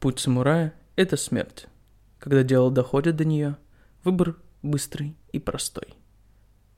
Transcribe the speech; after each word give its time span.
Путь 0.00 0.20
самурая– 0.20 0.74
это 0.96 1.16
смерть. 1.16 1.66
Когда 2.18 2.42
дело 2.42 2.70
доходит 2.70 3.16
до 3.16 3.24
нее, 3.24 3.56
выбор 4.04 4.36
быстрый 4.62 5.16
и 5.32 5.38
простой. 5.40 5.88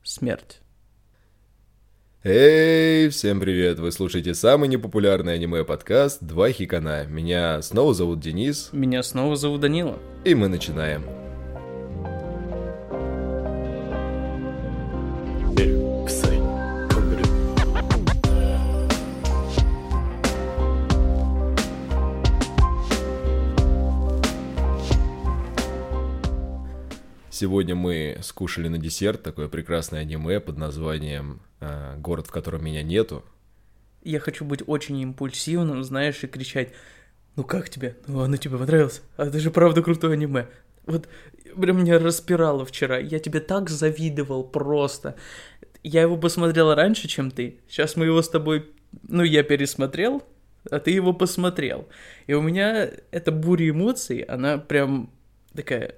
Смерть. 0.03 0.61
Эй, 2.23 3.09
всем 3.09 3.41
привет! 3.41 3.79
Вы 3.79 3.93
слушаете 3.93 4.35
самый 4.35 4.69
непопулярный 4.69 5.35
аниме-подкаст 5.35 6.23
«Два 6.23 6.51
хикана». 6.51 7.07
Меня 7.07 7.61
снова 7.63 7.95
зовут 7.95 8.21
Денис, 8.21 8.71
Меня 8.73 9.03
снова 9.03 9.37
зовут 9.37 9.61
Данила. 9.61 9.99
и 10.25 10.35
мы 10.35 10.49
начинаем. 10.49 11.20
Сегодня 27.41 27.75
мы 27.75 28.19
скушали 28.21 28.69
на 28.69 28.77
десерт 28.77 29.23
такое 29.23 29.49
прекрасное 29.49 30.01
аниме 30.01 30.41
под 30.41 30.59
названием 30.59 31.41
э, 31.61 31.97
«Город, 31.97 32.27
в 32.27 32.31
котором 32.31 32.63
меня 32.63 32.83
нету». 32.83 33.25
Я 34.03 34.21
хочу 34.21 34.45
быть 34.45 34.63
очень 34.67 34.99
импульсивным, 34.99 35.83
знаешь, 35.83 36.23
и 36.23 36.27
кричать 36.27 36.75
«Ну 37.37 37.45
как 37.45 37.71
тебе? 37.71 37.97
Ну 38.07 38.21
оно 38.21 38.37
тебе 38.37 38.59
понравилось? 38.59 39.01
А 39.17 39.25
это 39.25 39.41
же 39.41 39.51
правда 39.51 39.81
крутое 39.81 40.13
аниме». 40.13 40.49
Вот 40.85 41.09
прям 41.59 41.79
меня 41.79 41.99
распирало 41.99 42.67
вчера. 42.67 42.99
Я 42.99 43.19
тебе 43.19 43.41
так 43.41 43.71
завидовал 43.71 44.45
просто. 44.45 45.17
Я 45.83 46.03
его 46.03 46.19
посмотрел 46.19 46.75
раньше, 46.75 47.09
чем 47.09 47.31
ты. 47.31 47.59
Сейчас 47.71 47.97
мы 47.97 48.05
его 48.05 48.21
с 48.21 48.29
тобой... 48.29 48.71
Ну, 49.09 49.23
я 49.23 49.43
пересмотрел, 49.45 50.23
а 50.71 50.79
ты 50.79 50.91
его 50.91 51.15
посмотрел. 51.15 51.89
И 52.27 52.35
у 52.35 52.43
меня 52.43 52.91
эта 53.11 53.33
буря 53.33 53.71
эмоций, 53.71 54.19
она 54.19 54.59
прям 54.59 55.09
такая 55.55 55.95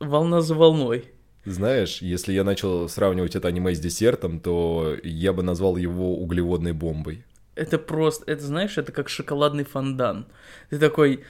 волна 0.00 0.40
за 0.40 0.54
волной. 0.54 1.04
Знаешь, 1.44 2.02
если 2.02 2.32
я 2.32 2.44
начал 2.44 2.88
сравнивать 2.88 3.34
это 3.36 3.48
аниме 3.48 3.74
с 3.74 3.80
десертом, 3.80 4.38
то 4.40 4.96
я 5.02 5.32
бы 5.32 5.42
назвал 5.42 5.76
его 5.76 6.16
углеводной 6.18 6.72
бомбой. 6.72 7.24
Это 7.54 7.78
просто, 7.78 8.30
это 8.30 8.44
знаешь, 8.44 8.76
это 8.78 8.92
как 8.92 9.08
шоколадный 9.08 9.64
фондан. 9.64 10.26
Ты 10.70 10.78
такой, 10.78 11.24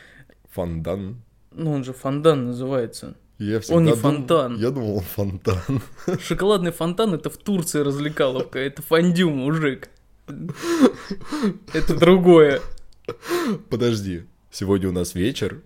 Фондан. 0.52 1.22
ну 1.52 1.72
он 1.72 1.84
же 1.84 1.92
фондан 1.92 2.47
называется. 2.47 3.14
Я 3.38 3.60
Он 3.70 3.84
не 3.84 3.92
дум- 3.92 4.00
фонтан. 4.00 4.56
Я 4.58 4.70
думал, 4.70 4.97
он 4.97 5.05
фонтан. 5.05 5.80
Шоколадный 6.20 6.72
фонтан 6.72 7.14
это 7.14 7.30
в 7.30 7.36
Турции 7.36 7.80
развлекаловка, 7.80 8.58
это 8.58 8.82
фондю, 8.82 9.30
мужик. 9.30 9.88
Это 11.72 11.94
другое. 11.98 12.60
Подожди, 13.70 14.25
сегодня 14.50 14.88
у 14.88 14.92
нас 14.92 15.14
вечер, 15.14 15.62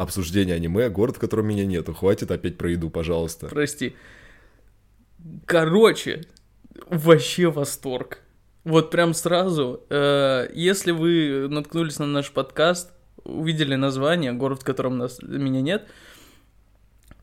обсуждение 0.00 0.56
аниме, 0.56 0.88
город, 0.88 1.16
в 1.16 1.20
котором 1.20 1.46
меня 1.46 1.66
нету. 1.66 1.92
Хватит 1.92 2.30
опять 2.30 2.56
про 2.56 2.70
еду, 2.70 2.88
пожалуйста. 2.88 3.48
Прости. 3.48 3.94
Короче, 5.44 6.22
вообще 6.88 7.50
восторг. 7.50 8.20
Вот 8.64 8.90
прям 8.90 9.12
сразу, 9.12 9.84
э, 9.90 10.48
если 10.54 10.92
вы 10.92 11.48
наткнулись 11.50 11.98
на 11.98 12.06
наш 12.06 12.30
подкаст, 12.30 12.92
увидели 13.24 13.74
название, 13.74 14.32
город, 14.32 14.62
в 14.62 14.64
котором 14.64 14.96
нас, 14.96 15.20
меня 15.22 15.60
нет, 15.60 15.86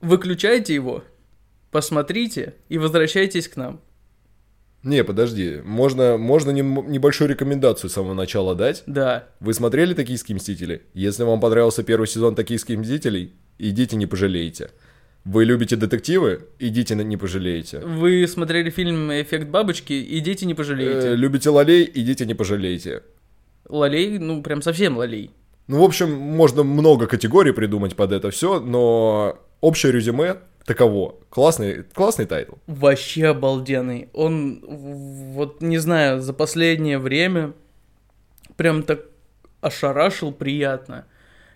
выключайте 0.01 0.75
его, 0.75 1.03
посмотрите 1.71 2.55
и 2.69 2.77
возвращайтесь 2.77 3.47
к 3.47 3.55
нам. 3.55 3.81
Не, 4.87 5.03
подожди, 5.03 5.59
можно, 5.65 6.17
можно 6.17 6.51
нем- 6.51 6.89
небольшую 6.89 7.29
рекомендацию 7.29 7.89
с 7.89 7.93
самого 7.93 8.13
начала 8.13 8.55
дать. 8.55 8.83
Да, 8.87 9.25
Вы 9.41 9.53
смотрели 9.53 9.93
«Токийские 9.93 10.35
мстители»? 10.37 10.83
Если 10.93 11.23
вам 11.23 11.39
понравился 11.41 11.83
первый 11.83 12.07
сезон 12.07 12.35
«Токийских 12.35 12.77
мстителей», 12.77 13.33
идите, 13.59 13.97
не 13.97 14.05
пожалеете. 14.05 14.71
Вы 15.25 15.43
любите 15.43 15.75
детективы? 15.75 16.45
Идите, 16.57 16.95
не 16.95 17.17
пожалеете. 17.17 17.79
вы 17.79 18.25
смотрели 18.27 18.69
фильм 18.69 19.11
«Эффект 19.11 19.47
бабочки», 19.49 19.91
идите, 20.19 20.45
не 20.45 20.53
Э, 20.53 20.55
пожалеете. 20.55 21.15
любите 21.15 21.49
лолей? 21.49 21.91
Идите, 21.93 22.25
не 22.25 22.33
пожалеете. 22.33 23.03
Лолей, 23.67 24.17
ну 24.19 24.41
прям 24.41 24.61
совсем 24.61 24.95
лолей. 24.97 25.31
Ну, 25.67 25.81
в 25.81 25.83
общем, 25.83 26.13
можно 26.13 26.63
много 26.63 27.07
категорий 27.07 27.51
придумать 27.51 27.97
под 27.97 28.13
это 28.13 28.31
все, 28.31 28.61
но 28.61 29.37
общее 29.59 29.91
резюме 29.91 30.37
таково. 30.67 31.15
Классный, 31.29 31.83
классный 31.83 32.25
тайтл. 32.25 32.55
Вообще 32.67 33.27
обалденный. 33.27 34.09
Он, 34.13 34.61
вот 35.33 35.61
не 35.61 35.77
знаю, 35.77 36.19
за 36.21 36.33
последнее 36.33 36.99
время 36.99 37.53
прям 38.57 38.83
так 38.83 39.05
ошарашил 39.61 40.33
приятно. 40.33 41.05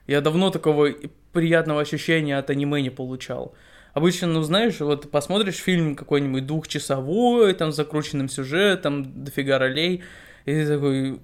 Я 0.08 0.22
давно 0.22 0.50
такого 0.50 0.90
приятного 1.34 1.82
ощущения 1.82 2.38
от 2.38 2.50
аниме 2.50 2.82
не 2.82 2.90
получал. 2.90 3.54
Обычно, 3.94 4.28
ну 4.28 4.42
знаешь, 4.44 4.80
вот 4.80 5.12
посмотришь 5.12 5.58
фильм 5.58 5.96
какой-нибудь 5.96 6.48
двухчасовой, 6.48 7.54
там 7.54 7.74
с 7.74 7.76
закрученным 7.76 8.30
сюжетом, 8.30 9.26
дофига 9.26 9.60
ролей, 9.60 10.04
и 10.46 10.54
ты 10.54 10.66
такой 10.66 11.20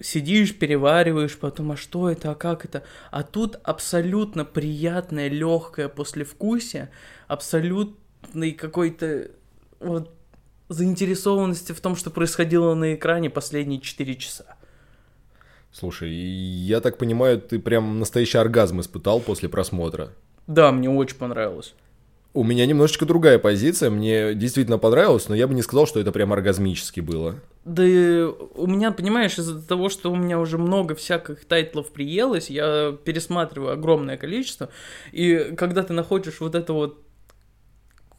сидишь, 0.00 0.56
перевариваешь, 0.56 1.36
потом, 1.38 1.72
а 1.72 1.76
что 1.76 2.10
это, 2.10 2.30
а 2.30 2.34
как 2.34 2.64
это? 2.64 2.82
А 3.10 3.22
тут 3.22 3.58
абсолютно 3.62 4.44
приятное, 4.44 5.28
легкое 5.28 5.88
послевкусие, 5.88 6.90
абсолютный 7.26 8.52
какой-то 8.52 9.30
вот 9.80 10.14
заинтересованности 10.68 11.72
в 11.72 11.80
том, 11.80 11.96
что 11.96 12.10
происходило 12.10 12.74
на 12.74 12.94
экране 12.94 13.30
последние 13.30 13.80
4 13.80 14.14
часа. 14.16 14.56
Слушай, 15.72 16.10
я 16.10 16.80
так 16.80 16.98
понимаю, 16.98 17.40
ты 17.40 17.58
прям 17.58 17.98
настоящий 17.98 18.38
оргазм 18.38 18.80
испытал 18.80 19.20
после 19.20 19.48
просмотра. 19.48 20.10
Да, 20.46 20.72
мне 20.72 20.88
очень 20.88 21.16
понравилось. 21.16 21.74
У 22.34 22.44
меня 22.44 22.66
немножечко 22.66 23.04
другая 23.04 23.38
позиция, 23.38 23.90
мне 23.90 24.34
действительно 24.34 24.78
понравилось, 24.78 25.28
но 25.28 25.34
я 25.34 25.46
бы 25.46 25.54
не 25.54 25.62
сказал, 25.62 25.86
что 25.86 26.00
это 26.00 26.12
прям 26.12 26.32
оргазмически 26.32 27.00
было. 27.00 27.36
Да 27.68 27.82
у 27.82 28.66
меня, 28.66 28.92
понимаешь, 28.92 29.38
из-за 29.38 29.60
того, 29.60 29.90
что 29.90 30.10
у 30.10 30.16
меня 30.16 30.40
уже 30.40 30.56
много 30.56 30.94
всяких 30.94 31.44
тайтлов 31.44 31.90
приелось, 31.90 32.48
я 32.48 32.96
пересматриваю 33.04 33.74
огромное 33.74 34.16
количество, 34.16 34.70
и 35.12 35.54
когда 35.54 35.82
ты 35.82 35.92
находишь 35.92 36.40
вот 36.40 36.54
эту 36.54 36.72
вот 36.72 37.02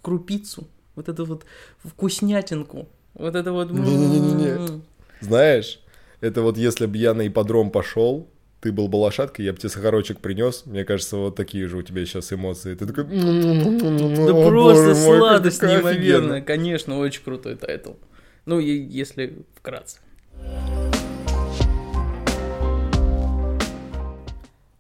крупицу, 0.04 0.68
вот 0.96 1.10
эту 1.10 1.26
вот 1.26 1.46
вкуснятинку, 1.84 2.88
вот 3.16 3.36
это 3.36 3.52
вот... 3.52 3.72
Не-не-не-не. 3.72 4.50
м-м-м. 4.50 4.84
Знаешь, 5.22 5.80
это 6.22 6.44
вот 6.44 6.58
если 6.58 6.86
бы 6.86 6.98
я 6.98 7.16
на 7.16 7.28
ипподром 7.28 7.72
пошел, 7.72 8.30
ты 8.62 8.72
был 8.72 8.88
бы 8.88 8.98
лошадкой, 8.98 9.46
я 9.46 9.54
бы 9.54 9.58
тебе 9.58 9.70
сахарочек 9.70 10.20
принес. 10.20 10.66
Мне 10.66 10.86
кажется, 10.86 11.18
вот 11.18 11.36
такие 11.36 11.68
же 11.68 11.78
у 11.78 11.82
тебя 11.82 12.06
сейчас 12.06 12.32
эмоции. 12.32 12.76
Ты 12.76 12.86
такой... 12.86 13.06
Да 13.06 14.34
«О, 14.34 14.48
просто 14.48 14.94
сладость 14.94 15.64
неимоверная. 15.64 15.92
офигенно». 15.92 16.42
Конечно, 16.42 17.00
очень 17.00 17.24
крутой 17.24 17.56
тайтл. 17.56 17.94
Ну, 18.50 18.60
и 18.60 18.72
если 18.72 19.46
вкратце. 19.54 20.00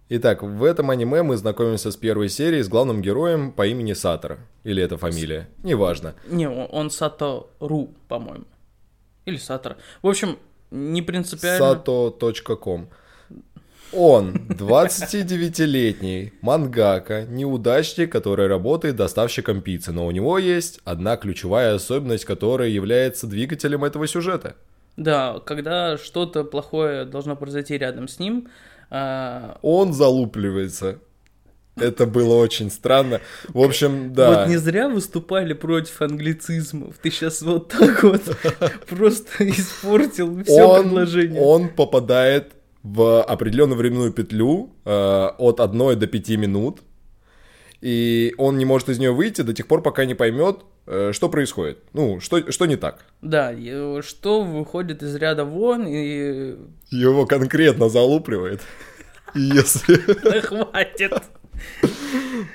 Итак, 0.10 0.42
в 0.42 0.64
этом 0.64 0.90
аниме 0.90 1.22
мы 1.22 1.38
знакомимся 1.38 1.92
с 1.92 1.96
первой 1.96 2.30
серией 2.30 2.64
с 2.64 2.68
главным 2.68 3.00
героем 3.04 3.52
по 3.52 3.68
имени 3.68 3.94
Сатору. 3.94 4.40
Или 4.64 4.82
это 4.82 4.98
фамилия? 4.98 5.50
Неважно. 5.62 6.16
Не, 6.28 6.50
он, 6.50 6.68
он 6.72 6.90
Сато 6.90 7.46
Ру, 7.60 7.94
по-моему. 8.08 8.46
Или 9.26 9.38
Сатора. 9.38 9.78
В 10.02 10.08
общем, 10.08 10.40
не 10.72 11.04
принципиально. 11.04 11.64
Sato.com 11.64 12.88
Он 13.92 14.34
29-летний 14.50 16.34
мангака, 16.42 17.26
неудачник, 17.26 18.12
который 18.12 18.48
работает 18.48 18.96
доставщиком 18.96 19.62
пиццы, 19.62 19.92
но 19.92 20.06
у 20.06 20.12
него 20.12 20.38
есть 20.38 20.80
одна 20.86 21.18
ключевая 21.18 21.76
особенность, 21.76 22.26
которая 22.26 22.70
является 22.70 23.26
двигателем 23.26 23.84
этого 23.84 24.08
сюжета. 24.08 24.56
Да, 24.96 25.40
когда 25.46 25.98
что-то 25.98 26.44
плохое 26.44 27.06
должно 27.06 27.36
произойти 27.36 27.78
рядом 27.78 28.08
с 28.08 28.20
ним, 28.20 28.50
а, 28.92 29.58
Он 29.62 29.94
залупливается. 29.94 31.00
Это 31.76 32.06
было 32.06 32.36
очень 32.36 32.70
странно. 32.70 33.22
В 33.48 33.62
общем, 33.62 34.14
да. 34.14 34.42
вот 34.42 34.50
не 34.50 34.58
зря 34.58 34.90
выступали 34.90 35.54
против 35.54 36.02
англицизмов. 36.02 36.98
Ты 37.02 37.10
сейчас 37.10 37.42
вот 37.42 37.70
так 37.70 38.04
вот 38.04 38.22
просто 38.90 39.50
испортил 39.50 40.44
все 40.44 40.66
он, 40.66 40.84
предложение. 40.84 41.42
он 41.42 41.70
попадает 41.70 42.52
в 42.84 43.22
определенную 43.24 43.78
временную 43.78 44.12
петлю 44.12 44.72
э, 44.86 45.30
от 45.38 45.60
1 45.60 46.00
до 46.00 46.08
5 46.08 46.30
минут, 46.38 46.82
и 47.82 48.34
он 48.38 48.58
не 48.58 48.66
может 48.66 48.90
из 48.90 49.00
нее 49.00 49.12
выйти 49.12 49.42
до 49.42 49.54
тех 49.54 49.68
пор, 49.68 49.82
пока 49.82 50.06
не 50.06 50.16
поймет, 50.16 50.62
э, 50.86 51.12
что 51.14 51.30
происходит. 51.30 51.80
Ну, 51.94 52.20
что, 52.20 52.52
что 52.52 52.66
не 52.66 52.76
так. 52.76 53.06
Да, 53.22 53.52
и 53.54 54.02
что 54.02 54.44
выходит 54.44 55.04
из 55.04 55.16
ряда 55.16 55.46
вон, 55.46 55.86
и 55.88 56.56
Его 56.90 57.26
конкретно 57.26 57.90
залупливает. 57.90 58.62
Если... 59.36 59.96
Хватит. 60.42 61.14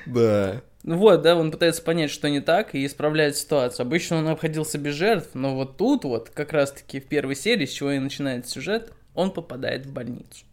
Да. 0.07 0.63
Ну 0.83 0.99
вот, 0.99 1.23
да, 1.23 1.35
он 1.35 1.51
пытается 1.51 1.83
понять, 1.83 2.11
что 2.11 2.29
не 2.29 2.41
так, 2.41 2.75
и 2.75 2.85
исправляет 2.85 3.37
ситуацию. 3.37 3.87
Обычно 3.87 4.19
он 4.19 4.29
обходился 4.29 4.77
без 4.77 4.95
жертв, 4.95 5.31
но 5.33 5.55
вот 5.55 5.79
тут 5.79 6.05
вот, 6.05 6.29
как 6.29 6.53
раз-таки 6.53 7.01
в 7.01 7.07
первой 7.07 7.37
серии, 7.37 7.65
с 7.65 7.73
чего 7.73 7.93
и 7.93 7.99
начинается 7.99 8.53
сюжет, 8.53 8.93
он 9.15 9.31
попадает 9.31 9.87
в 9.87 9.93
больницу. 9.93 10.45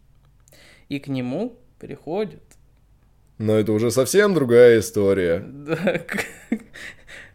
и 0.88 0.98
к 0.98 1.08
нему 1.08 1.58
приходит. 1.78 2.42
Но 3.38 3.54
это 3.54 3.72
уже 3.72 3.90
совсем 3.90 4.34
другая 4.34 4.78
история. 4.80 5.44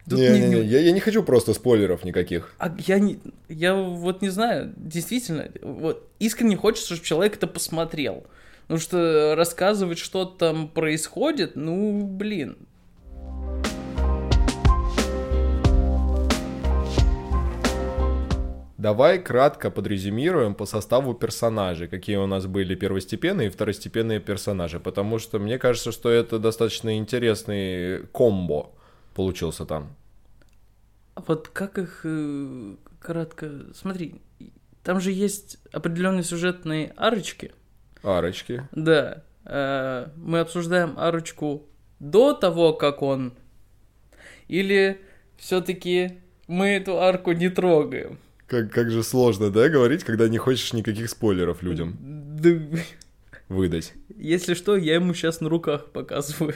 Тут 0.08 0.18
Не, 0.18 0.62
я, 0.64 0.80
я 0.80 0.92
не 0.92 1.00
хочу 1.00 1.22
просто 1.22 1.52
спойлеров 1.52 2.04
никаких. 2.04 2.54
А 2.58 2.74
я 2.86 2.98
не, 2.98 3.18
я 3.48 3.74
вот 3.74 4.22
не 4.22 4.30
знаю, 4.30 4.72
действительно, 4.76 5.50
вот 5.60 6.08
искренне 6.18 6.56
хочется, 6.56 6.94
чтобы 6.94 7.06
человек 7.06 7.36
это 7.36 7.46
посмотрел. 7.46 8.24
Потому 8.62 8.80
что 8.80 9.34
рассказывать, 9.36 9.98
что 9.98 10.24
там 10.24 10.68
происходит, 10.68 11.56
ну, 11.56 12.06
блин. 12.06 12.56
Давай 18.78 19.20
кратко 19.20 19.72
подрезюмируем 19.72 20.54
по 20.54 20.64
составу 20.64 21.12
персонажей, 21.12 21.88
какие 21.88 22.14
у 22.14 22.26
нас 22.26 22.46
были 22.46 22.76
первостепенные 22.76 23.48
и 23.48 23.50
второстепенные 23.50 24.20
персонажи, 24.20 24.78
потому 24.78 25.18
что 25.18 25.40
мне 25.40 25.58
кажется, 25.58 25.90
что 25.90 26.08
это 26.10 26.38
достаточно 26.38 26.96
интересный 26.96 28.06
комбо 28.12 28.70
получился 29.14 29.66
там. 29.66 29.96
А 31.16 31.22
вот 31.26 31.48
как 31.48 31.76
их 31.78 32.02
э, 32.04 32.76
кратко... 33.00 33.50
Смотри, 33.74 34.22
там 34.84 35.00
же 35.00 35.10
есть 35.10 35.58
определенные 35.72 36.22
сюжетные 36.22 36.92
арочки. 36.96 37.50
Арочки. 38.04 38.62
Да. 38.70 39.24
э, 39.44 40.06
мы 40.14 40.38
обсуждаем 40.38 40.96
арочку 40.96 41.66
до 41.98 42.32
того, 42.32 42.74
как 42.74 43.02
он... 43.02 43.32
Или 44.46 45.00
все-таки 45.36 46.20
мы 46.46 46.68
эту 46.68 47.00
арку 47.00 47.32
не 47.32 47.48
трогаем? 47.48 48.20
Как, 48.48 48.72
как 48.72 48.90
же 48.90 49.02
сложно, 49.02 49.50
да, 49.50 49.68
говорить, 49.68 50.04
когда 50.04 50.26
не 50.26 50.38
хочешь 50.38 50.72
никаких 50.72 51.10
спойлеров 51.10 51.62
людям 51.62 51.98
Да, 52.00 52.50
выдать. 53.48 53.92
Если 54.16 54.54
что, 54.54 54.76
я 54.76 54.94
ему 54.94 55.12
сейчас 55.12 55.40
на 55.40 55.50
руках 55.50 55.90
показываю. 55.92 56.54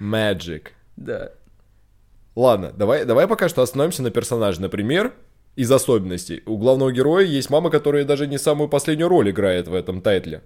Magic. 0.00 0.68
Да. 0.96 1.32
Ладно, 2.36 2.72
давай, 2.72 3.04
давай 3.04 3.26
пока 3.26 3.48
что 3.48 3.62
остановимся 3.62 4.02
на 4.04 4.12
персонаже. 4.12 4.60
Например, 4.60 5.12
из 5.56 5.72
особенностей. 5.72 6.44
У 6.46 6.56
главного 6.56 6.92
героя 6.92 7.24
есть 7.24 7.50
мама, 7.50 7.68
которая 7.70 8.04
даже 8.04 8.28
не 8.28 8.38
самую 8.38 8.68
последнюю 8.68 9.08
роль 9.08 9.30
играет 9.30 9.66
в 9.66 9.74
этом 9.74 10.00
тайтле. 10.00 10.42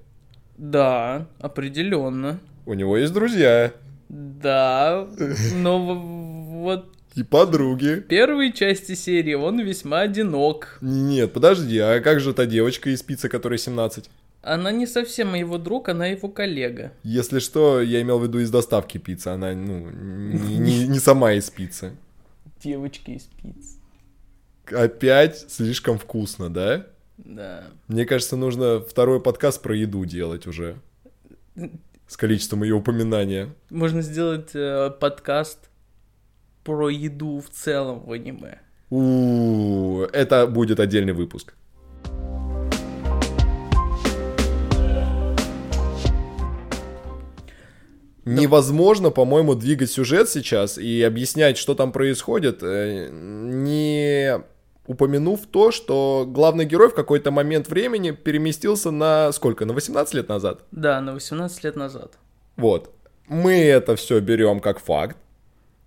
Да, 0.57 1.29
определенно. 1.39 2.41
У 2.65 2.73
него 2.73 2.97
есть 2.97 3.13
друзья 3.13 3.73
Да, 4.09 5.07
но 5.55 5.85
вот 5.85 6.92
и 7.15 7.23
подруги. 7.23 7.97
в 7.97 8.01
первой 8.03 8.53
части 8.53 8.95
серии 8.95 9.35
он 9.35 9.61
весьма 9.61 10.01
одинок. 10.01 10.79
Нет, 10.81 11.33
подожди, 11.33 11.79
а 11.79 12.01
как 12.01 12.21
же 12.21 12.33
та 12.33 12.47
девочка 12.47 12.91
из 12.91 13.03
пиццы, 13.03 13.29
которой 13.29 13.59
17? 13.59 14.09
Она 14.43 14.73
не 14.73 14.87
совсем 14.87 15.35
его 15.35 15.57
друг, 15.59 15.89
она 15.89 16.07
его 16.07 16.29
коллега. 16.29 16.93
Если 17.05 17.39
что, 17.39 17.81
я 17.81 18.03
имел 18.03 18.19
в 18.19 18.25
виду 18.25 18.41
из 18.41 18.51
доставки 18.51 18.99
пиццы, 18.99 19.29
она, 19.29 19.53
ну, 19.53 19.89
не, 19.91 20.59
не- 20.59 20.87
не 20.89 20.99
сама 20.99 21.33
из 21.35 21.49
пиццы. 21.49 21.93
Девочки 22.63 23.13
из 23.13 23.23
пиц. 23.23 23.77
Опять 24.73 25.51
слишком 25.51 25.99
вкусно, 25.99 26.53
да? 26.53 26.87
Да. 27.19 27.65
Мне 27.89 28.05
кажется, 28.05 28.37
нужно 28.37 28.81
второй 28.81 29.21
подкаст 29.21 29.63
про 29.63 29.77
еду 29.77 30.05
делать 30.05 30.47
уже. 30.47 30.77
С 32.09 32.17
количеством 32.17 32.63
ее 32.63 32.75
упоминания. 32.75 33.51
Можно 33.71 34.03
сделать 34.03 34.51
э, 34.55 34.91
подкаст 35.01 35.71
про 36.65 36.89
еду 36.89 37.41
в 37.41 37.51
целом 37.51 38.01
в 38.01 38.13
аниме. 38.13 38.59
у 38.91 40.03
это 40.13 40.47
будет 40.47 40.81
отдельный 40.81 41.13
выпуск. 41.13 41.55
Невозможно, 48.25 49.11
по-моему, 49.11 49.57
двигать 49.57 49.91
сюжет 49.91 50.29
сейчас 50.29 50.79
и 50.79 51.03
объяснять, 51.03 51.59
что 51.59 51.75
там 51.75 51.91
происходит, 51.91 52.63
э, 52.63 53.09
не 53.11 54.41
упомянув 54.87 55.41
то, 55.51 55.73
что 55.73 56.25
главный 56.29 56.65
герой 56.65 56.89
в 56.89 56.95
какой-то 56.95 57.33
момент 57.33 57.69
времени 57.69 58.13
переместился 58.13 58.93
на 58.93 59.33
сколько? 59.33 59.65
На 59.65 59.73
18 59.73 60.15
лет 60.15 60.29
назад? 60.29 60.61
Да, 60.71 61.01
на 61.01 61.15
18 61.15 61.65
лет 61.65 61.75
назад. 61.75 62.13
Вот. 62.57 62.95
Мы 63.27 63.55
это 63.55 63.97
все 63.97 64.21
берем 64.21 64.61
как 64.61 64.79
факт. 64.79 65.17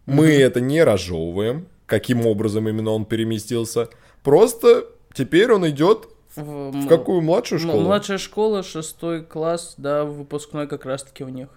Мы 0.05 0.27
это 0.33 0.61
не 0.61 0.83
разжевываем, 0.83 1.67
каким 1.85 2.25
образом 2.25 2.67
именно 2.69 2.91
он 2.91 3.05
переместился. 3.05 3.89
Просто 4.23 4.85
теперь 5.13 5.51
он 5.51 5.67
идет 5.69 6.07
В, 6.35 6.71
в 6.71 6.87
какую 6.87 7.21
младшую 7.21 7.59
школу? 7.59 7.81
Младшая 7.81 8.17
школа, 8.17 8.63
шестой 8.63 9.23
класс, 9.23 9.75
да, 9.77 10.03
выпускной 10.05 10.67
как 10.67 10.85
раз-таки 10.85 11.23
у 11.23 11.29
них. 11.29 11.49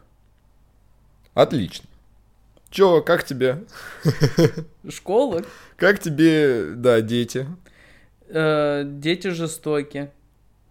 Отлично. 1.35 1.89
Чё, 2.71 3.00
как 3.03 3.25
тебе? 3.25 3.65
Школа, 4.89 5.43
Как 5.77 6.00
тебе, 6.00 6.75
да, 6.75 7.00
дети? 7.00 7.47
э, 8.29 8.83
дети 8.85 9.29
жестоки. 9.29 10.11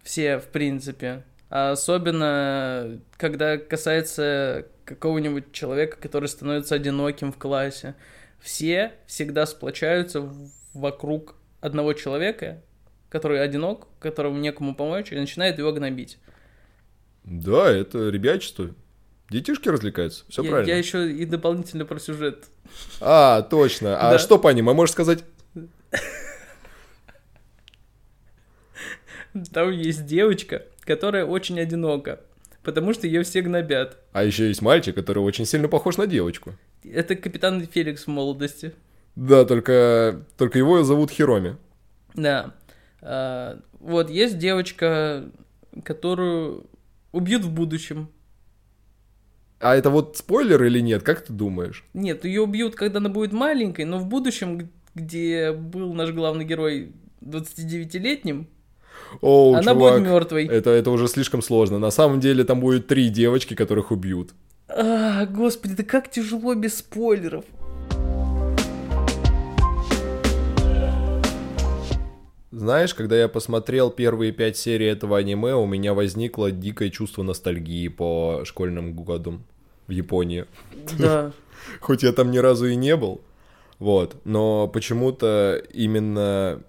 Все, 0.04 0.38
в 0.38 0.44
принципе. 0.46 1.24
А 1.50 1.72
особенно, 1.72 3.00
когда 3.16 3.56
касается 3.56 4.66
какого-нибудь 4.88 5.52
человека, 5.52 5.98
который 6.00 6.28
становится 6.28 6.74
одиноким 6.74 7.30
в 7.32 7.36
классе. 7.38 7.94
Все 8.40 8.92
всегда 9.06 9.44
сплочаются 9.46 10.26
вокруг 10.72 11.34
одного 11.60 11.92
человека, 11.92 12.62
который 13.10 13.42
одинок, 13.42 13.86
которому 14.00 14.38
некому 14.38 14.74
помочь, 14.74 15.12
и 15.12 15.18
начинают 15.18 15.58
его 15.58 15.72
гнобить. 15.72 16.18
Да, 17.24 17.70
это 17.70 18.08
ребячество. 18.08 18.70
Детишки 19.30 19.68
развлекаются, 19.68 20.24
все 20.28 20.42
я, 20.42 20.50
правильно. 20.50 20.70
я 20.70 20.78
еще 20.78 21.10
и 21.12 21.26
дополнительно 21.26 21.84
про 21.84 21.98
сюжет. 21.98 22.46
А, 23.00 23.42
точно. 23.42 23.98
А 23.98 24.12
Да. 24.12 24.18
что 24.18 24.38
по 24.38 24.48
аниме, 24.48 24.72
можешь 24.72 24.94
сказать? 24.94 25.22
Там 29.52 29.70
есть 29.70 30.06
девочка, 30.06 30.62
которая 30.80 31.24
очень 31.24 31.58
одинока, 31.60 32.20
потому 32.62 32.92
что 32.94 33.06
ее 33.06 33.22
все 33.22 33.42
гнобят. 33.42 33.98
А 34.12 34.24
еще 34.24 34.48
есть 34.48 34.62
мальчик, 34.62 34.94
который 34.94 35.20
очень 35.20 35.46
сильно 35.46 35.68
похож 35.68 35.96
на 35.96 36.06
девочку. 36.06 36.54
Это 36.84 37.16
капитан 37.16 37.66
Феликс 37.66 38.04
в 38.04 38.08
молодости. 38.08 38.72
Да, 39.16 39.44
только, 39.44 40.24
только 40.36 40.58
его 40.58 40.82
зовут 40.84 41.10
Хироми. 41.10 41.56
Да. 42.14 42.54
А, 43.00 43.60
вот 43.80 44.10
есть 44.10 44.38
девочка, 44.38 45.24
которую 45.84 46.66
убьют 47.12 47.42
в 47.44 47.52
будущем. 47.52 48.08
А 49.60 49.74
это 49.74 49.90
вот 49.90 50.16
спойлер 50.16 50.62
или 50.62 50.80
нет, 50.80 51.02
как 51.02 51.24
ты 51.24 51.32
думаешь? 51.32 51.84
Нет, 51.94 52.24
ее 52.24 52.42
убьют, 52.42 52.76
когда 52.76 52.98
она 52.98 53.08
будет 53.08 53.32
маленькой, 53.32 53.86
но 53.86 53.98
в 53.98 54.06
будущем, 54.06 54.70
где 54.94 55.52
был 55.52 55.94
наш 55.94 56.12
главный 56.12 56.44
герой 56.44 56.92
29-летним, 57.22 58.46
О, 59.20 59.54
она 59.54 59.72
чувак, 59.72 59.94
будет 59.94 60.08
мертвой. 60.08 60.46
Это, 60.46 60.70
это 60.70 60.90
уже 60.90 61.08
слишком 61.08 61.42
сложно. 61.42 61.78
На 61.78 61.90
самом 61.90 62.20
деле 62.20 62.44
там 62.44 62.60
будет 62.60 62.86
три 62.86 63.08
девочки, 63.08 63.54
которых 63.54 63.90
убьют. 63.90 64.30
А, 64.68 65.26
господи, 65.26 65.74
да 65.74 65.82
как 65.82 66.10
тяжело 66.10 66.54
без 66.54 66.78
спойлеров. 66.78 67.44
Знаешь, 72.50 72.92
когда 72.92 73.16
я 73.16 73.28
посмотрел 73.28 73.90
первые 73.90 74.32
пять 74.32 74.56
серий 74.56 74.86
этого 74.86 75.18
аниме, 75.18 75.54
у 75.54 75.64
меня 75.64 75.94
возникло 75.94 76.50
дикое 76.50 76.90
чувство 76.90 77.22
ностальгии 77.22 77.86
по 77.88 78.42
школьным 78.44 78.94
годам 78.94 79.44
в 79.86 79.92
Японии. 79.92 80.44
Да. 80.98 81.32
Хоть 81.80 82.02
я 82.02 82.12
там 82.12 82.30
ни 82.30 82.38
разу 82.38 82.66
и 82.66 82.74
не 82.74 82.96
был. 82.96 83.20
Вот. 83.78 84.16
Но 84.24 84.66
почему-то 84.66 85.62
именно 85.72 86.60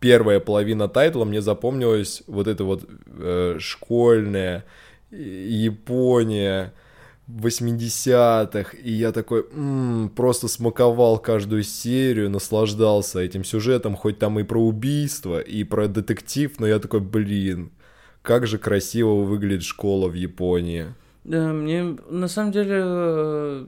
первая 0.00 0.40
половина 0.40 0.88
тайтла 0.88 1.24
мне 1.24 1.40
запомнилась 1.40 2.22
вот 2.26 2.46
эта 2.46 2.64
вот 2.64 2.88
э, 3.06 3.56
школьная 3.58 4.64
Япония 5.10 6.72
80-х, 7.28 8.76
и 8.76 8.90
я 8.90 9.12
такой 9.12 9.44
м, 9.52 10.10
просто 10.14 10.48
смаковал 10.48 11.18
каждую 11.18 11.62
серию, 11.62 12.30
наслаждался 12.30 13.20
этим 13.20 13.44
сюжетом, 13.44 13.96
хоть 13.96 14.18
там 14.18 14.38
и 14.40 14.44
про 14.44 14.60
убийство, 14.60 15.38
и 15.38 15.64
про 15.64 15.88
детектив, 15.88 16.58
но 16.58 16.66
я 16.66 16.78
такой, 16.78 17.00
блин, 17.00 17.70
как 18.22 18.46
же 18.46 18.58
красиво 18.58 19.22
выглядит 19.24 19.62
школа 19.64 20.08
в 20.08 20.14
Японии. 20.14 20.94
Да, 21.24 21.52
мне 21.52 21.96
на 22.08 22.28
самом 22.28 22.52
деле 22.52 22.76
э, 22.78 23.66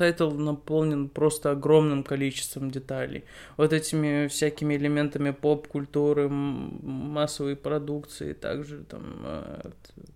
тайтл 0.00 0.30
наполнен 0.30 1.10
просто 1.10 1.50
огромным 1.50 2.04
количеством 2.04 2.70
деталей. 2.70 3.24
Вот 3.58 3.74
этими 3.74 4.28
всякими 4.28 4.74
элементами 4.74 5.30
поп-культуры, 5.30 6.26
массовой 6.30 7.54
продукции, 7.54 8.32
также 8.32 8.78
там 8.78 9.02
э, 9.22 9.70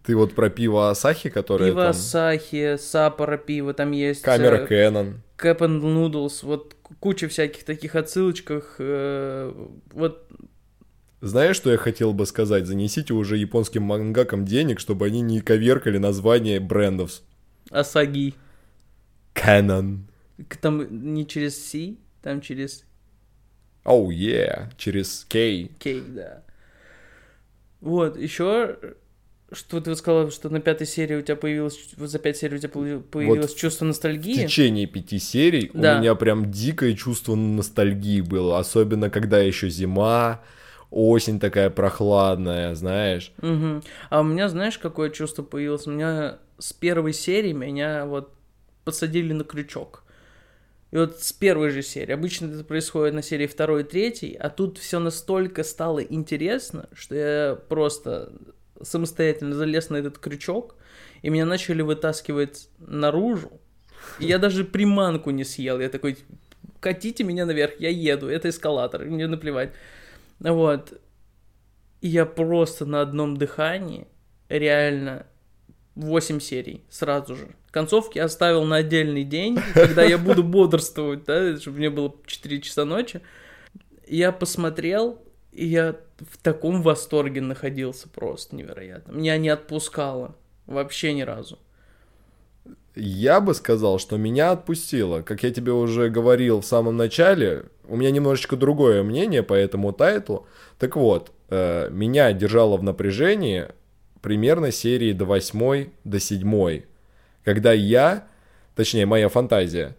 Ты 0.07 0.17
вот 0.17 0.35
про 0.35 0.49
пиво 0.49 0.89
Асахи, 0.89 1.29
которое 1.29 1.71
пиво 1.71 1.83
там... 1.83 1.91
Асахи, 1.91 2.79
Саппоро 2.79 3.37
пиво, 3.37 3.75
там 3.75 3.91
есть... 3.91 4.23
Камера 4.23 4.57
э, 4.63 4.67
Кэнон. 4.67 5.21
Cup 5.37 5.59
and 5.59 5.83
Noodles, 5.83 6.39
вот 6.45 6.75
куча 6.99 7.29
всяких 7.29 7.65
таких 7.65 7.95
отсылочках, 7.95 8.77
э, 8.79 9.53
вот 9.93 10.27
Знаешь, 11.21 11.57
что 11.57 11.71
я 11.71 11.77
хотел 11.77 12.15
бы 12.15 12.25
сказать? 12.25 12.67
Занесите 12.67 13.13
уже 13.13 13.37
японским 13.37 13.83
мангакам 13.83 14.47
денег, 14.47 14.81
чтобы 14.81 15.05
они 15.05 15.21
не 15.21 15.43
коверкали 15.43 15.99
название 15.99 16.59
брендов. 16.59 17.21
Асаги. 17.71 18.35
Canon. 19.35 19.99
Там 20.61 21.13
не 21.15 21.27
через 21.27 21.57
C, 21.71 21.97
там 22.23 22.41
через 22.41 22.85
Оу, 23.85 24.11
oh, 24.11 24.15
yeah. 24.15 24.71
Через 24.79 25.27
K. 25.29 25.69
K, 25.79 26.01
да. 26.09 26.43
Вот, 27.81 28.17
еще, 28.17 28.79
что 29.53 29.81
ты 29.83 29.95
сказала, 29.95 30.31
что 30.31 30.49
на 30.49 30.61
пятой 30.61 30.87
серии 30.87 31.17
у 31.17 31.21
тебя 31.23 31.37
появилось, 31.37 31.79
за 31.99 32.19
пять 32.19 32.39
серий 32.39 32.57
у 32.57 32.59
тебя 32.59 32.71
появи- 32.71 33.03
появилось 33.03 33.53
чувство 33.55 33.85
В 33.85 33.89
ностальгии. 33.89 34.35
течение 34.47 34.87
пяти 34.87 35.19
серий 35.19 35.71
Да. 35.75 35.97
у 35.97 36.01
меня 36.01 36.15
прям 36.15 36.51
дикое 36.51 36.95
чувство 36.95 37.35
ностальгии 37.35 38.23
было. 38.23 38.59
Особенно, 38.59 39.11
когда 39.11 39.39
еще 39.39 39.69
зима, 39.69 40.41
осень 40.91 41.39
такая 41.39 41.69
прохладная, 41.69 42.75
знаешь. 42.75 43.33
Мгм. 43.43 43.83
А 44.09 44.21
у 44.21 44.25
меня, 44.25 44.49
знаешь, 44.49 44.79
какое 44.79 45.11
чувство 45.11 45.43
появилось? 45.43 45.87
У 45.87 45.91
меня 45.91 46.39
с 46.59 46.73
первой 46.73 47.13
серии 47.13 47.53
меня 47.53 48.07
вот 48.07 48.33
посадили 48.85 49.33
на 49.33 49.45
крючок. 49.45 50.05
И 50.91 50.97
вот 50.97 51.21
с 51.21 51.33
первой 51.33 51.71
же 51.71 51.83
серии. 51.83 52.13
Обычно 52.13 52.47
это 52.47 52.63
происходит 52.63 53.15
на 53.15 53.23
серии 53.23 53.49
второй 53.49 53.83
и 53.83 53.85
третьей, 53.85 54.35
а 54.35 54.49
тут 54.49 54.79
все 54.79 55.01
настолько 55.01 55.65
стало 55.65 55.99
интересно, 55.99 56.89
что 56.93 57.15
я 57.17 57.59
просто 57.69 58.33
самостоятельно 58.81 59.55
залез 59.55 59.91
на 59.91 59.97
этот 59.97 60.19
крючок, 60.19 60.77
и 61.23 61.31
меня 61.31 61.47
начали 61.47 61.83
вытаскивать 61.83 62.69
наружу. 62.79 63.61
И 64.21 64.27
я 64.27 64.39
даже 64.39 64.65
приманку 64.65 65.31
не 65.31 65.45
съел. 65.45 65.81
Я 65.81 65.89
такой, 65.89 66.19
катите 66.81 67.25
меня 67.25 67.47
наверх, 67.47 67.81
я 67.81 67.89
еду, 67.89 68.29
это 68.29 68.49
эскалатор, 68.49 69.05
мне 69.05 69.27
наплевать. 69.27 69.73
Вот. 70.39 71.01
И 72.01 72.09
я 72.09 72.27
просто 72.27 72.87
на 72.87 73.01
одном 73.01 73.37
дыхании, 73.37 74.07
реально, 74.49 75.27
8 75.97 76.41
серий 76.41 76.83
сразу 76.91 77.37
же. 77.37 77.49
Концовки 77.71 78.19
оставил 78.19 78.65
на 78.65 78.77
отдельный 78.77 79.25
день, 79.25 79.59
когда 79.75 80.03
я 80.03 80.19
буду 80.19 80.43
бодрствовать, 80.43 81.25
да, 81.25 81.57
чтобы 81.59 81.79
мне 81.79 81.91
было 81.91 82.15
4 82.27 82.61
часа 82.61 82.85
ночи. 82.85 83.21
Я 84.07 84.33
посмотрел, 84.33 85.19
и 85.53 85.67
я 85.67 85.97
в 86.19 86.39
таком 86.39 86.83
восторге 86.83 87.41
находился 87.41 88.09
просто 88.09 88.57
невероятно. 88.57 89.13
Меня 89.13 89.37
не 89.39 89.49
отпускало 89.49 90.35
вообще 90.67 91.13
ни 91.15 91.23
разу. 91.23 91.59
Я 92.95 93.41
бы 93.41 93.55
сказал, 93.55 93.99
что 93.99 94.17
меня 94.17 94.53
отпустило. 94.53 95.23
Как 95.23 95.43
я 95.43 95.51
тебе 95.51 95.73
уже 95.73 96.11
говорил 96.11 96.61
в 96.61 96.67
самом 96.67 96.97
начале, 96.97 97.65
у 97.89 97.97
меня 97.97 98.11
немножечко 98.11 98.57
другое 98.57 99.03
мнение 99.03 99.43
по 99.43 99.55
этому 99.55 99.93
тайтлу. 99.93 100.47
Так 100.79 100.95
вот, 100.97 101.33
э, 101.51 101.89
меня 101.91 102.33
держало 102.33 102.77
в 102.77 102.83
напряжении 102.83 103.67
примерно 104.25 104.73
серии 104.73 105.13
до 105.13 105.27
восьмой, 105.27 105.93
до 106.05 106.19
седьмой, 106.19 106.87
когда 107.45 107.75
я, 107.75 108.27
точнее 108.75 109.05
моя 109.05 109.29
фантазия, 109.29 109.99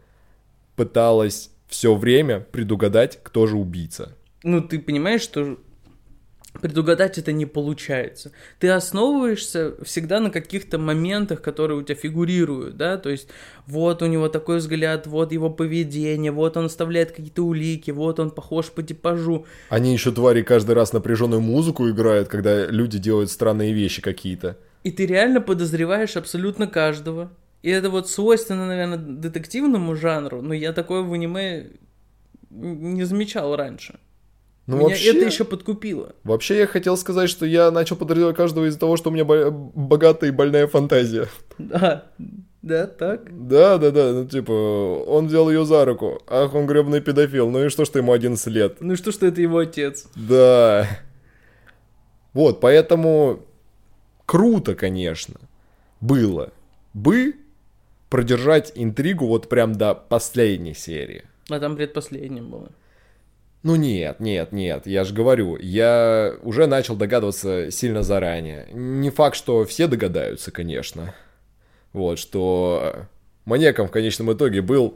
пыталась 0.76 1.52
все 1.68 1.94
время 1.94 2.40
предугадать, 2.40 3.20
кто 3.22 3.46
же 3.46 3.56
убийца. 3.56 4.18
Ну, 4.42 4.62
ты 4.62 4.80
понимаешь, 4.80 5.22
что 5.22 5.60
предугадать 6.62 7.18
это 7.18 7.32
не 7.32 7.46
получается. 7.46 8.32
Ты 8.60 8.70
основываешься 8.70 9.74
всегда 9.84 10.20
на 10.20 10.30
каких-то 10.30 10.78
моментах, 10.78 11.42
которые 11.42 11.80
у 11.80 11.84
тебя 11.84 11.96
фигурируют, 11.96 12.78
да, 12.78 12.98
то 12.98 13.10
есть 13.10 13.28
вот 13.68 14.02
у 14.02 14.06
него 14.06 14.30
такой 14.30 14.58
взгляд, 14.58 15.08
вот 15.08 15.32
его 15.32 15.50
поведение, 15.50 16.32
вот 16.32 16.58
он 16.58 16.66
оставляет 16.66 17.12
какие-то 17.12 17.44
улики, 17.44 17.92
вот 17.92 18.20
он 18.20 18.32
похож 18.32 18.72
по 18.72 18.84
типажу. 18.84 19.46
Они 19.70 19.94
еще 19.94 20.12
твари 20.12 20.42
каждый 20.42 20.76
раз 20.76 20.94
напряженную 20.94 21.42
музыку 21.42 21.90
играют, 21.90 22.28
когда 22.28 22.66
люди 22.66 22.98
делают 22.98 23.32
странные 23.32 23.74
вещи 23.74 24.02
какие-то. 24.02 24.58
И 24.84 24.92
ты 24.92 25.06
реально 25.06 25.42
подозреваешь 25.42 26.16
абсолютно 26.16 26.68
каждого. 26.68 27.32
И 27.64 27.70
это 27.70 27.90
вот 27.90 28.08
свойственно, 28.10 28.68
наверное, 28.68 29.00
детективному 29.00 29.96
жанру, 29.96 30.44
но 30.44 30.54
я 30.54 30.72
такое 30.72 31.02
в 31.02 31.12
аниме 31.12 31.72
не 32.52 33.04
замечал 33.04 33.56
раньше. 33.56 34.00
Ну, 34.68 34.78
Меня 34.78 34.88
вообще, 34.90 35.10
это 35.16 35.26
еще 35.26 35.44
подкупило. 35.46 36.14
вообще 36.24 36.58
я 36.58 36.66
хотел 36.68 36.98
сказать, 36.98 37.30
что 37.30 37.46
я 37.46 37.70
начал 37.70 37.96
подозревать 37.98 38.36
каждого 38.36 38.66
из-за 38.66 38.80
того, 38.80 38.98
что 38.98 39.10
у 39.12 39.14
меня 39.14 39.24
бо- 39.24 39.52
богатая 39.52 40.30
и 40.30 40.32
больная 40.34 40.66
фантазия. 40.68 41.28
Да, 41.60 42.06
да, 42.64 42.88
так. 42.88 43.48
Да, 43.48 43.78
да, 43.78 43.92
да, 43.92 44.12
ну 44.12 44.28
типа, 44.28 44.52
он 44.52 45.28
взял 45.28 45.50
ее 45.52 45.66
за 45.66 45.86
руку, 45.86 46.20
ах, 46.28 46.56
он 46.56 46.66
гребный 46.66 47.00
педофил, 47.00 47.50
ну 47.52 47.64
и 47.66 47.70
что, 47.70 47.86
что 47.86 48.00
ему 48.00 48.12
11 48.12 48.48
лет? 48.48 48.78
Ну 48.80 48.94
и 48.94 48.96
что, 48.96 49.12
что 49.12 49.28
это 49.28 49.40
его 49.40 49.60
отец? 49.60 50.08
Да. 50.16 50.88
Вот, 52.34 52.60
поэтому 52.60 53.46
круто, 54.26 54.74
конечно, 54.74 55.36
было 56.02 56.52
бы 56.94 57.36
продержать 58.10 58.72
интригу 58.76 59.28
вот 59.28 59.48
прям 59.48 59.74
до 59.74 59.94
последней 59.94 60.74
серии. 60.74 61.24
А 61.50 61.60
там 61.60 61.76
предпоследним 61.76 62.50
было. 62.50 62.70
Ну 63.66 63.76
нет, 63.78 64.20
нет, 64.20 64.52
нет, 64.52 64.86
я 64.86 65.04
же 65.06 65.16
говорю, 65.16 65.58
я 65.58 66.36
уже 66.44 66.68
начал 66.68 66.96
догадываться 66.96 67.72
сильно 67.72 68.04
заранее. 68.04 68.68
Не 68.72 69.10
факт, 69.10 69.36
что 69.36 69.66
все 69.66 69.88
догадаются, 69.88 70.52
конечно. 70.52 71.16
Вот, 71.92 72.20
что 72.20 73.08
маньяком 73.46 73.88
в 73.88 73.92
конечном 73.92 74.32
итоге 74.32 74.62
был... 74.62 74.96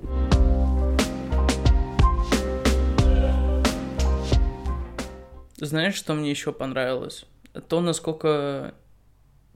Знаешь, 5.58 5.96
что 5.96 6.14
мне 6.14 6.30
еще 6.30 6.52
понравилось? 6.52 7.26
То, 7.70 7.82
насколько 7.82 8.76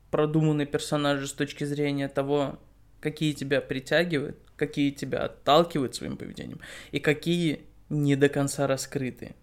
продуманы 0.09 0.65
персонажи 0.65 1.27
с 1.27 1.33
точки 1.33 1.65
зрения 1.65 2.07
того, 2.07 2.57
какие 2.99 3.33
тебя 3.33 3.61
притягивают, 3.61 4.37
какие 4.55 4.89
тебя 4.89 5.25
отталкивают 5.25 5.93
своим 5.93 6.17
поведением, 6.17 6.61
и 6.91 6.99
какие 6.99 7.61
не 7.89 8.15
до 8.15 8.29
конца 8.29 8.67
раскрыты. 8.67 9.35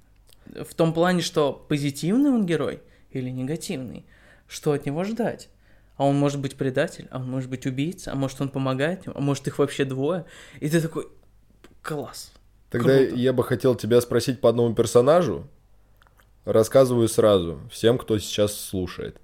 В 0.46 0.74
том 0.74 0.92
плане, 0.92 1.22
что 1.22 1.52
позитивный 1.68 2.30
он 2.30 2.46
герой 2.46 2.80
или 3.10 3.30
негативный, 3.30 4.04
что 4.48 4.72
от 4.72 4.86
него 4.86 5.04
ждать? 5.04 5.48
А 5.96 6.06
он 6.06 6.16
может 6.16 6.40
быть 6.40 6.56
предатель, 6.56 7.06
а 7.10 7.18
он 7.18 7.30
может 7.30 7.50
быть 7.50 7.66
убийца, 7.66 8.12
а 8.12 8.14
может 8.14 8.40
он 8.40 8.48
помогает 8.48 9.02
а 9.06 9.20
может 9.20 9.46
их 9.46 9.58
вообще 9.58 9.84
двое. 9.84 10.24
И 10.58 10.68
ты 10.68 10.80
такой, 10.80 11.08
класс. 11.82 12.32
Тогда 12.70 12.96
Круто. 12.96 13.16
я 13.16 13.32
бы 13.32 13.44
хотел 13.44 13.74
тебя 13.74 14.00
спросить 14.00 14.40
по 14.40 14.48
одному 14.48 14.74
персонажу. 14.74 15.46
Рассказываю 16.44 17.08
сразу 17.08 17.60
всем, 17.70 17.98
кто 17.98 18.18
сейчас 18.18 18.58
слушает. 18.58 19.20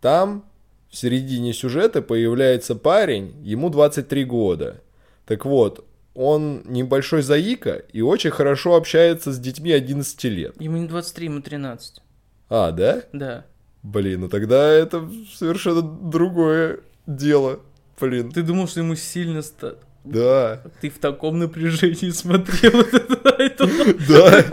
Там 0.00 0.44
в 0.90 0.96
середине 0.96 1.54
сюжета 1.54 2.02
появляется 2.02 2.74
парень, 2.74 3.34
ему 3.42 3.70
23 3.70 4.24
года. 4.24 4.82
Так 5.24 5.46
вот, 5.46 5.86
он 6.14 6.62
небольшой 6.66 7.22
заика 7.22 7.82
и 7.92 8.02
очень 8.02 8.30
хорошо 8.30 8.74
общается 8.74 9.32
с 9.32 9.38
детьми 9.38 9.72
11 9.72 10.24
лет. 10.24 10.54
Ему 10.60 10.76
не 10.76 10.86
23, 10.86 11.26
ему 11.26 11.40
13. 11.40 12.02
А, 12.50 12.70
да? 12.70 13.02
Да. 13.12 13.46
Блин, 13.82 14.20
ну 14.20 14.28
тогда 14.28 14.68
это 14.70 15.08
совершенно 15.34 15.82
другое 15.82 16.80
дело. 17.06 17.60
Блин, 18.00 18.32
Ты 18.32 18.42
думал, 18.42 18.66
что 18.68 18.80
ему 18.80 18.96
сильно 18.96 19.42
ста... 19.42 19.74
да. 20.04 20.60
Ты 20.80 20.90
в 20.90 20.98
таком 20.98 21.38
напряжении 21.38 22.10
смотрел 22.12 22.80
это. 22.80 23.68
Да, 24.08 24.44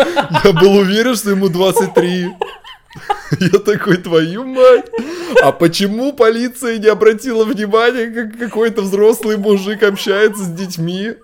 я 0.45 0.53
был 0.53 0.77
уверен, 0.77 1.15
что 1.15 1.31
ему 1.31 1.49
23. 1.49 2.27
Я 3.39 3.59
такой, 3.59 3.97
твою 3.97 4.45
мать. 4.45 4.85
А 5.43 5.51
почему 5.51 6.13
полиция 6.13 6.77
не 6.79 6.87
обратила 6.87 7.43
внимания, 7.45 8.07
как 8.07 8.37
какой-то 8.37 8.81
взрослый 8.81 9.37
мужик 9.37 9.83
общается 9.83 10.43
с 10.43 10.47
детьми? 10.47 11.15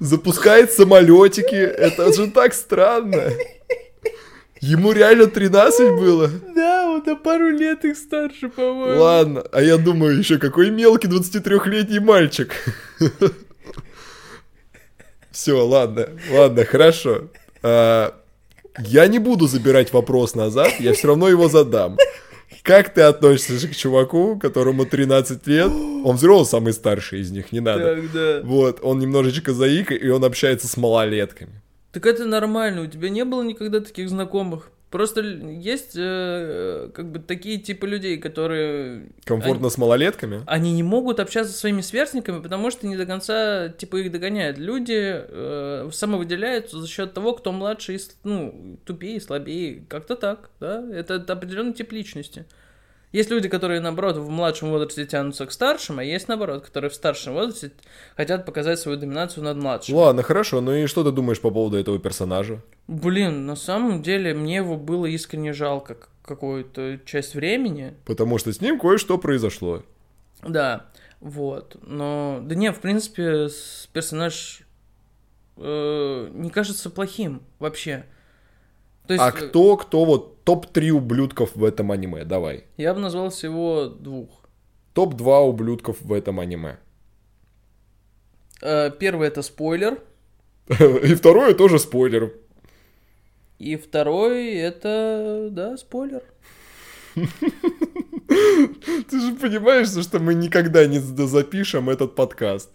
Запускает 0.00 0.72
самолетики. 0.72 1.54
Это 1.54 2.12
же 2.12 2.30
так 2.30 2.54
странно. 2.54 3.32
Ему 4.60 4.92
реально 4.92 5.26
13 5.26 5.98
было? 5.98 6.30
Да, 6.54 6.88
он 6.88 7.02
на 7.04 7.14
пару 7.16 7.50
лет 7.50 7.84
их 7.84 7.96
старше, 7.96 8.48
по-моему. 8.48 9.00
Ладно, 9.00 9.44
а 9.52 9.62
я 9.62 9.76
думаю, 9.76 10.18
еще 10.18 10.38
какой 10.38 10.70
мелкий 10.70 11.08
23-летний 11.08 12.00
мальчик. 12.00 12.54
Все, 15.30 15.64
ладно, 15.64 16.08
ладно, 16.32 16.64
хорошо. 16.64 17.28
А, 17.62 18.14
я 18.78 19.06
не 19.06 19.18
буду 19.18 19.46
забирать 19.46 19.92
вопрос 19.92 20.34
назад, 20.34 20.72
я 20.80 20.94
все 20.94 21.08
равно 21.08 21.28
его 21.28 21.48
задам. 21.48 21.98
Как 22.66 22.92
ты 22.92 23.02
относишься 23.02 23.68
к 23.68 23.76
чуваку, 23.76 24.36
которому 24.40 24.86
13 24.86 25.46
лет? 25.46 25.70
Он 25.70 26.16
взрослый, 26.16 26.46
самый 26.46 26.72
старший 26.72 27.20
из 27.20 27.30
них, 27.30 27.52
не 27.52 27.60
надо. 27.60 27.94
Так, 27.94 28.12
да. 28.12 28.40
Вот, 28.42 28.80
он 28.82 28.98
немножечко 28.98 29.52
заика, 29.52 29.94
и 29.94 30.08
он 30.08 30.24
общается 30.24 30.66
с 30.66 30.76
малолетками. 30.76 31.62
Так 31.92 32.06
это 32.06 32.24
нормально, 32.24 32.82
у 32.82 32.86
тебя 32.86 33.08
не 33.08 33.24
было 33.24 33.44
никогда 33.44 33.78
таких 33.78 34.10
знакомых 34.10 34.72
Просто 34.96 35.20
есть 35.20 35.92
э, 35.94 36.88
как 36.94 37.12
бы 37.12 37.18
такие 37.18 37.58
типы 37.58 37.86
людей, 37.86 38.16
которые... 38.16 39.10
Комфортно 39.24 39.68
с 39.68 39.76
малолетками? 39.76 40.42
Они 40.46 40.72
не 40.72 40.82
могут 40.82 41.20
общаться 41.20 41.52
со 41.52 41.58
своими 41.58 41.82
сверстниками, 41.82 42.40
потому 42.40 42.70
что 42.70 42.86
не 42.86 42.96
до 42.96 43.04
конца, 43.04 43.68
типа, 43.68 43.96
их 43.96 44.10
догоняют. 44.10 44.56
Люди 44.56 44.94
э, 44.96 45.90
самовыделяются 45.92 46.80
за 46.80 46.88
счет 46.88 47.12
того, 47.12 47.34
кто 47.34 47.52
младше 47.52 47.96
и, 47.96 48.00
ну, 48.24 48.78
тупее, 48.86 49.20
слабее. 49.20 49.84
Как-то 49.86 50.16
так, 50.16 50.48
да? 50.60 50.82
Это, 50.90 51.16
это 51.16 51.34
определенный 51.34 51.74
тип 51.74 51.92
личности. 51.92 52.46
Есть 53.12 53.30
люди, 53.30 53.48
которые, 53.48 53.80
наоборот, 53.80 54.16
в 54.16 54.28
младшем 54.28 54.70
возрасте 54.70 55.06
тянутся 55.06 55.46
к 55.46 55.52
старшим, 55.52 55.98
а 55.98 56.04
есть, 56.04 56.28
наоборот, 56.28 56.64
которые 56.64 56.90
в 56.90 56.94
старшем 56.94 57.34
возрасте 57.34 57.72
хотят 58.16 58.44
показать 58.44 58.78
свою 58.78 58.98
доминацию 58.98 59.44
над 59.44 59.56
младшим. 59.56 59.96
Ладно, 59.96 60.22
хорошо, 60.22 60.60
ну 60.60 60.72
и 60.74 60.86
что 60.86 61.04
ты 61.04 61.12
думаешь 61.12 61.40
по 61.40 61.50
поводу 61.50 61.78
этого 61.78 61.98
персонажа? 61.98 62.62
Блин, 62.88 63.46
на 63.46 63.56
самом 63.56 64.02
деле, 64.02 64.34
мне 64.34 64.56
его 64.56 64.76
было 64.76 65.06
искренне 65.06 65.52
жалко 65.52 65.96
какую-то 66.24 66.98
часть 67.04 67.34
времени. 67.34 67.94
Потому 68.04 68.38
что 68.38 68.52
с 68.52 68.60
ним 68.60 68.78
кое-что 68.78 69.18
произошло. 69.18 69.82
Да, 70.42 70.86
вот. 71.20 71.76
Но, 71.82 72.40
да 72.42 72.54
не, 72.54 72.72
в 72.72 72.80
принципе, 72.80 73.48
персонаж 73.92 74.62
э, 75.56 76.28
не 76.32 76.50
кажется 76.50 76.90
плохим 76.90 77.42
вообще. 77.58 78.04
То 79.06 79.14
есть, 79.14 79.24
А 79.24 79.28
э, 79.28 79.32
кто, 79.32 79.76
кто 79.76 80.04
вот 80.04 80.42
топ-3 80.44 80.90
ублюдков 80.90 81.54
в 81.54 81.64
этом 81.64 81.92
аниме? 81.92 82.24
Давай. 82.24 82.64
я 82.76 82.94
бы 82.94 83.00
назвал 83.00 83.30
всего 83.30 83.86
двух. 83.86 84.28
Топ-2 84.94 85.48
ублюдков 85.48 86.00
в 86.00 86.12
этом 86.12 86.40
аниме. 86.40 86.78
Э, 88.62 88.90
первый 88.90 89.28
это 89.28 89.42
спойлер, 89.42 90.00
И 90.68 91.14
второе 91.14 91.54
тоже 91.54 91.78
спойлер. 91.78 92.32
и 93.58 93.76
второй 93.76 94.54
это, 94.54 95.48
да, 95.52 95.76
спойлер. 95.76 96.22
Ты 97.14 99.20
же 99.20 99.34
понимаешь, 99.34 99.88
что 99.88 100.18
мы 100.18 100.34
никогда 100.34 100.84
не 100.86 100.98
запишем 100.98 101.88
этот 101.88 102.16
подкаст. 102.16 102.70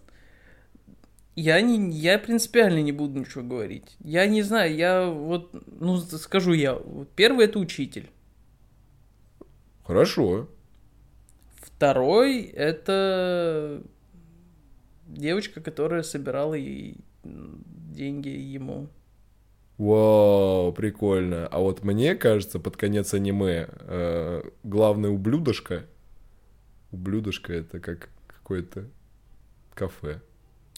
Я 1.34 1.60
не, 1.62 1.90
я 1.90 2.18
принципиально 2.18 2.82
не 2.82 2.92
буду 2.92 3.20
ничего 3.20 3.42
говорить. 3.42 3.96
Я 4.00 4.26
не 4.26 4.42
знаю, 4.42 4.74
я 4.74 5.06
вот, 5.06 5.50
ну, 5.80 5.96
скажу 5.96 6.52
я. 6.52 6.78
Первый 7.16 7.46
это 7.46 7.58
учитель. 7.58 8.10
Хорошо. 9.84 10.48
Второй 11.56 12.42
это 12.42 13.82
девочка, 15.06 15.60
которая 15.60 16.02
собирала 16.02 16.54
ей 16.54 16.98
деньги 17.24 18.28
ему. 18.28 18.88
Вау, 19.78 20.72
прикольно. 20.72 21.46
А 21.48 21.58
вот 21.58 21.82
мне 21.82 22.14
кажется, 22.14 22.60
под 22.60 22.76
конец 22.76 23.14
аниме 23.14 23.68
э, 23.70 24.42
главный 24.62 25.10
ублюдышка... 25.10 25.86
Ублюдышка 26.90 27.54
это 27.54 27.80
как 27.80 28.10
какое-то 28.26 28.84
кафе. 29.74 30.20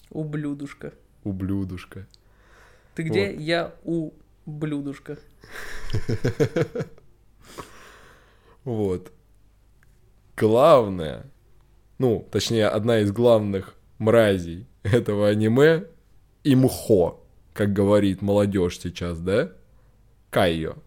Ублюдушка. 0.09 0.93
Ублюдушка. 1.23 2.07
Ты 2.95 3.03
где? 3.03 3.33
Я 3.33 3.73
у 3.83 4.11
блюдушка. 4.45 5.17
Вот. 8.63 9.11
Главное, 10.35 11.31
ну, 11.99 12.27
точнее, 12.31 12.67
одна 12.67 12.99
из 12.99 13.11
главных 13.11 13.75
мразей 13.99 14.67
этого 14.83 15.29
аниме 15.29 15.85
имхо, 16.43 17.23
как 17.53 17.73
говорит 17.73 18.21
молодежь 18.21 18.79
сейчас, 18.79 19.19
да? 19.19 19.51
Кайо. 20.31 20.77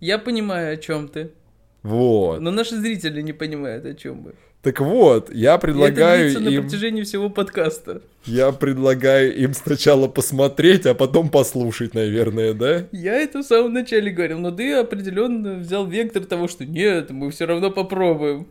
Я 0.00 0.18
понимаю, 0.18 0.74
о 0.74 0.76
чем 0.76 1.08
ты. 1.08 1.32
Вот. 1.82 2.40
Но 2.40 2.50
наши 2.50 2.76
зрители 2.76 3.22
не 3.22 3.32
понимают, 3.32 3.84
о 3.86 3.94
чем 3.94 4.16
мы. 4.16 4.34
Так 4.64 4.80
вот, 4.80 5.30
я 5.30 5.50
И 5.52 5.54
это 5.56 5.58
предлагаю 5.58 6.24
длится 6.30 6.40
на 6.40 6.48
им, 6.48 6.62
протяжении 6.62 7.02
всего 7.02 7.28
подкаста. 7.28 8.00
я 8.24 8.50
предлагаю 8.50 9.36
им 9.36 9.52
сначала 9.52 10.08
посмотреть, 10.08 10.86
а 10.86 10.94
потом 10.94 11.28
послушать, 11.28 11.92
наверное, 11.92 12.54
да? 12.54 12.86
Я 12.90 13.16
это 13.20 13.40
в 13.40 13.42
самом 13.42 13.74
начале 13.74 14.10
говорил, 14.10 14.38
но 14.38 14.50
ты 14.50 14.72
определенно 14.72 15.56
взял 15.56 15.86
вектор 15.86 16.24
того, 16.24 16.48
что 16.48 16.64
нет, 16.64 17.10
мы 17.10 17.30
все 17.30 17.44
равно 17.44 17.70
попробуем. 17.70 18.46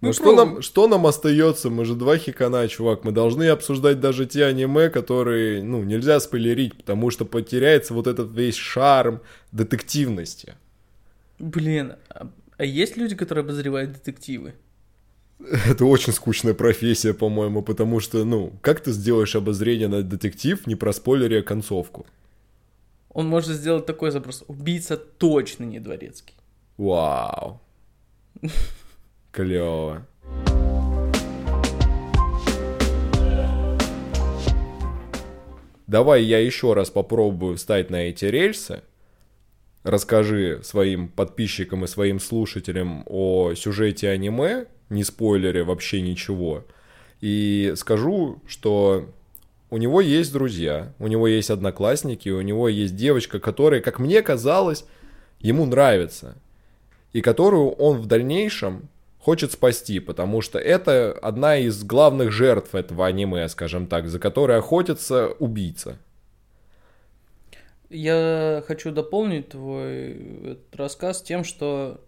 Ну 0.00 0.14
что 0.14 0.34
нам, 0.34 0.62
что 0.62 0.88
нам 0.88 1.06
остается? 1.06 1.68
Мы 1.68 1.84
же 1.84 1.94
два 1.94 2.16
хикана, 2.16 2.66
чувак. 2.66 3.04
Мы 3.04 3.12
должны 3.12 3.48
обсуждать 3.48 4.00
даже 4.00 4.24
те 4.24 4.46
аниме, 4.46 4.88
которые, 4.88 5.62
ну, 5.62 5.82
нельзя 5.82 6.20
спойлерить, 6.20 6.74
потому 6.74 7.10
что 7.10 7.26
потеряется 7.26 7.92
вот 7.92 8.06
этот 8.06 8.32
весь 8.32 8.56
шарм 8.56 9.20
детективности. 9.52 10.54
Блин, 11.38 11.94
а, 12.56 12.62
а 12.62 12.64
есть 12.64 12.96
люди, 12.96 13.16
которые 13.16 13.42
обозревают 13.42 13.92
детективы? 13.92 14.54
Это 15.40 15.84
очень 15.84 16.12
скучная 16.12 16.54
профессия, 16.54 17.12
по-моему, 17.12 17.62
потому 17.62 18.00
что, 18.00 18.24
ну, 18.24 18.52
как 18.62 18.80
ты 18.80 18.92
сделаешь 18.92 19.36
обозрение 19.36 19.88
на 19.88 20.02
детектив, 20.02 20.66
не 20.66 20.76
проспойлеря 20.76 21.42
концовку? 21.42 22.06
Он 23.10 23.28
может 23.28 23.50
сделать 23.50 23.86
такой 23.86 24.10
запрос. 24.10 24.44
Убийца 24.48 24.96
точно 24.96 25.64
не 25.64 25.80
дворецкий. 25.80 26.34
Вау. 26.76 27.60
Клево. 29.32 30.06
Давай 35.86 36.24
я 36.24 36.38
еще 36.38 36.72
раз 36.72 36.90
попробую 36.90 37.56
встать 37.56 37.90
на 37.90 38.08
эти 38.08 38.24
рельсы. 38.24 38.82
Расскажи 39.84 40.60
своим 40.62 41.08
подписчикам 41.08 41.84
и 41.84 41.88
своим 41.88 42.18
слушателям 42.18 43.04
о 43.06 43.52
сюжете 43.54 44.08
аниме, 44.08 44.64
не 44.88 45.04
спойлере 45.04 45.62
вообще 45.62 46.00
ничего. 46.00 46.64
И 47.20 47.74
скажу, 47.76 48.40
что 48.46 49.10
у 49.68 49.76
него 49.76 50.00
есть 50.00 50.32
друзья, 50.32 50.94
у 50.98 51.06
него 51.06 51.28
есть 51.28 51.50
одноклассники, 51.50 52.30
у 52.30 52.40
него 52.40 52.70
есть 52.70 52.96
девочка, 52.96 53.38
которая, 53.38 53.82
как 53.82 53.98
мне 53.98 54.22
казалось, 54.22 54.86
ему 55.40 55.66
нравится. 55.66 56.34
И 57.12 57.20
которую 57.20 57.70
он 57.72 57.98
в 57.98 58.06
дальнейшем 58.06 58.88
хочет 59.18 59.52
спасти, 59.52 60.00
потому 60.00 60.40
что 60.40 60.58
это 60.58 61.12
одна 61.12 61.58
из 61.58 61.84
главных 61.84 62.32
жертв 62.32 62.74
этого 62.74 63.06
аниме, 63.06 63.48
скажем 63.50 63.86
так, 63.86 64.08
за 64.08 64.18
которой 64.18 64.58
охотится 64.58 65.28
убийца. 65.38 65.98
Я 67.90 68.64
хочу 68.66 68.90
дополнить 68.90 69.50
твой 69.50 70.58
рассказ 70.72 71.22
тем, 71.22 71.44
что 71.44 72.00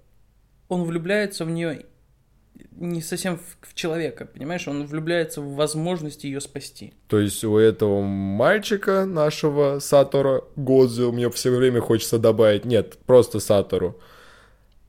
он 0.69 0.85
влюбляется 0.85 1.45
в 1.45 1.51
нее 1.51 1.85
не 2.73 3.03
совсем 3.03 3.39
в, 3.39 3.69
в 3.69 3.75
человека, 3.75 4.27
понимаешь? 4.27 4.67
Он 4.69 4.87
влюбляется 4.87 5.41
в 5.41 5.55
возможность 5.55 6.25
ее 6.25 6.41
спасти. 6.41 6.93
То 7.09 7.19
есть 7.19 7.43
у 7.45 7.57
этого 7.57 8.03
мальчика 8.03 9.05
нашего 9.05 9.79
Сатора 9.79 10.45
Годзю, 10.57 11.13
мне 11.13 11.31
все 11.31 11.51
время 11.51 11.81
хочется 11.81 12.19
добавить, 12.19 12.65
нет, 12.65 12.99
просто 13.07 13.41
Сатору, 13.41 13.99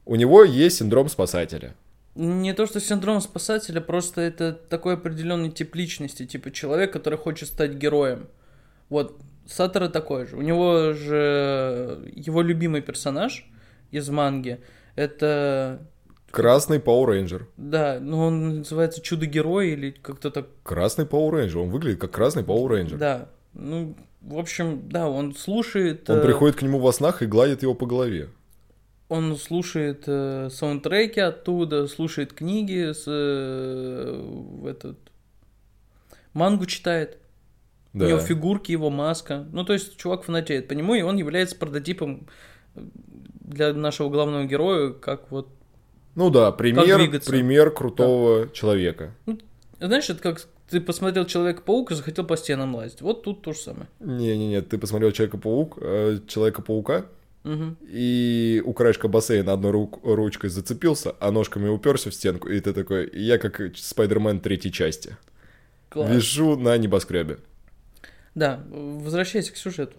у 0.05 0.15
него 0.15 0.43
есть 0.43 0.77
синдром 0.77 1.09
спасателя. 1.09 1.75
Не 2.15 2.53
то, 2.53 2.65
что 2.65 2.79
синдром 2.79 3.21
спасателя, 3.21 3.79
просто 3.79 4.21
это 4.21 4.53
такой 4.53 4.95
определенный 4.95 5.51
тип 5.51 5.75
личности, 5.75 6.25
типа 6.25 6.51
человек, 6.51 6.91
который 6.91 7.19
хочет 7.19 7.49
стать 7.49 7.73
героем. 7.73 8.27
Вот, 8.89 9.17
Сатора 9.47 9.87
такой 9.87 10.25
же. 10.25 10.35
У 10.35 10.41
него 10.41 10.93
же 10.93 12.11
его 12.13 12.41
любимый 12.41 12.81
персонаж 12.81 13.49
из 13.91 14.09
манги, 14.09 14.59
это, 14.95 15.79
Красный 16.31 16.79
Power 16.79 17.07
Ranger. 17.07 17.43
да, 17.55 17.99
ну 18.01 18.19
он 18.19 18.57
называется 18.59 19.01
Чудо-герой 19.01 19.69
или 19.69 19.91
как-то 19.91 20.29
так 20.29 20.47
Красный 20.63 21.05
Power 21.05 21.31
Ranger, 21.31 21.57
он 21.63 21.69
выглядит 21.69 22.01
как 22.01 22.11
красный 22.11 22.43
Power 22.43 22.67
Ranger. 22.67 22.97
Да, 22.97 23.29
ну, 23.53 23.95
в 24.21 24.37
общем, 24.37 24.89
да, 24.89 25.07
он 25.07 25.33
слушает... 25.33 26.09
Он 26.09 26.17
э, 26.17 26.23
приходит 26.23 26.57
к 26.57 26.61
нему 26.61 26.79
во 26.79 26.91
снах 26.91 27.21
и 27.21 27.25
гладит 27.25 27.61
его 27.61 27.73
по 27.73 27.85
голове. 27.85 28.29
Он 29.09 29.37
слушает 29.37 30.03
э, 30.05 30.49
саундтреки 30.51 31.21
оттуда, 31.21 31.87
слушает 31.87 32.33
книги, 32.33 32.91
с, 32.91 33.05
э, 33.07 34.21
в 34.21 34.65
этот... 34.65 34.97
Мангу 36.33 36.65
читает. 36.65 37.17
У 38.05 38.07
него 38.09 38.19
Да. 38.19 38.23
фигурки, 38.25 38.71
его 38.71 38.89
маска. 38.89 39.47
Ну, 39.51 39.63
то 39.63 39.73
есть, 39.73 39.97
чувак 39.97 40.23
фанатеет 40.23 40.67
по 40.67 40.73
нему, 40.73 40.95
и 40.95 41.01
он 41.01 41.17
является 41.17 41.55
прототипом 41.55 42.27
э, 42.75 42.81
для 43.41 43.73
нашего 43.73 44.09
главного 44.09 44.45
героя, 44.45 44.91
как 44.91 45.31
вот... 45.31 45.49
Ну 46.15 46.29
да, 46.29 46.51
пример, 46.51 46.97
пример 47.21 47.71
крутого 47.71 48.49
человека. 48.49 49.13
Знаешь, 49.79 50.09
это 50.09 50.19
как 50.21 50.47
ты 50.69 50.81
посмотрел 50.81 51.25
Человека-паука 51.25 51.93
и 51.93 51.97
захотел 51.97 52.25
по 52.25 52.35
стенам 52.35 52.75
лазить. 52.75 53.01
Вот 53.01 53.23
тут 53.23 53.41
то 53.43 53.53
же 53.53 53.59
самое. 53.59 53.87
Не-не-не, 53.99 54.61
ты 54.61 54.77
посмотрел 54.77 55.11
Человека-паук, 55.11 55.77
э, 55.79 56.17
Человека-паука, 56.27 57.05
Мгм. 57.43 57.77
и 57.87 58.61
у 58.65 58.73
краешка 58.73 59.07
бассейна 59.07 59.53
одной 59.53 59.71
рук- 59.71 59.99
ручкой 60.03 60.49
зацепился, 60.49 61.15
а 61.21 61.31
ножками 61.31 61.69
уперся 61.69 62.09
в 62.09 62.13
стенку, 62.15 62.49
и 62.49 62.59
ты 62.59 62.73
такой, 62.73 63.09
я 63.13 63.37
как 63.37 63.61
Спайдермен 63.77 64.39
третьей 64.41 64.71
части. 64.73 65.15
Класс. 65.89 66.09
Вижу 66.11 66.57
на 66.57 66.75
небоскребе. 66.77 67.37
Да, 68.37 68.59
возвращайся 68.69 69.51
к 69.51 69.57
сюжету. 69.57 69.95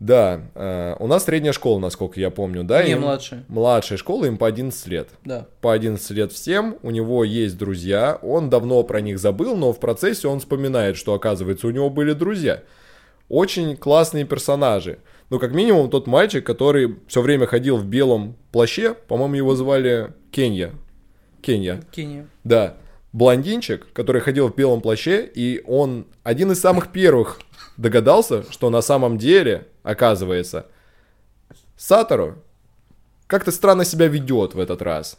Да, 0.00 0.40
э, 0.56 0.96
у 0.98 1.06
нас 1.06 1.24
средняя 1.24 1.52
школа, 1.52 1.78
насколько 1.78 2.18
я 2.18 2.30
помню, 2.30 2.64
да? 2.64 2.82
Не, 2.82 2.92
им- 2.92 3.02
младшая. 3.02 3.44
Младшая 3.46 3.98
школа, 3.98 4.24
им 4.24 4.36
по 4.36 4.48
11 4.48 4.84
лет. 4.88 5.10
Да. 5.24 5.46
По 5.60 5.72
11 5.72 6.10
лет 6.10 6.32
всем, 6.32 6.76
у 6.82 6.90
него 6.90 7.22
есть 7.22 7.56
друзья, 7.56 8.18
он 8.20 8.50
давно 8.50 8.82
про 8.82 9.00
них 9.00 9.20
забыл, 9.20 9.56
но 9.56 9.72
в 9.72 9.78
процессе 9.78 10.26
он 10.26 10.40
вспоминает, 10.40 10.96
что, 10.96 11.14
оказывается, 11.14 11.68
у 11.68 11.70
него 11.70 11.88
были 11.88 12.14
друзья. 12.14 12.64
Очень 13.28 13.76
классные 13.76 14.24
персонажи. 14.24 14.98
Ну, 15.30 15.38
как 15.38 15.52
минимум, 15.52 15.88
тот 15.88 16.08
мальчик, 16.08 16.44
который 16.44 16.96
все 17.06 17.22
время 17.22 17.46
ходил 17.46 17.76
в 17.76 17.84
белом 17.84 18.34
плаще, 18.50 18.94
по-моему, 18.94 19.34
его 19.36 19.54
звали 19.54 20.14
Кенья. 20.32 20.72
Кенья. 21.42 21.80
Кения. 21.92 22.26
Да, 22.42 22.74
блондинчик, 23.12 23.86
который 23.92 24.20
ходил 24.20 24.48
в 24.48 24.56
белом 24.56 24.80
плаще, 24.80 25.24
и 25.32 25.62
он 25.66 26.06
один 26.24 26.50
из 26.50 26.60
самых 26.60 26.90
первых 26.92 27.40
догадался, 27.78 28.44
что 28.52 28.68
на 28.68 28.82
самом 28.82 29.16
деле, 29.16 29.66
оказывается, 29.82 30.66
Сатору 31.76 32.42
как-то 33.26 33.52
странно 33.52 33.84
себя 33.84 34.08
ведет 34.08 34.54
в 34.54 34.60
этот 34.60 34.82
раз. 34.82 35.18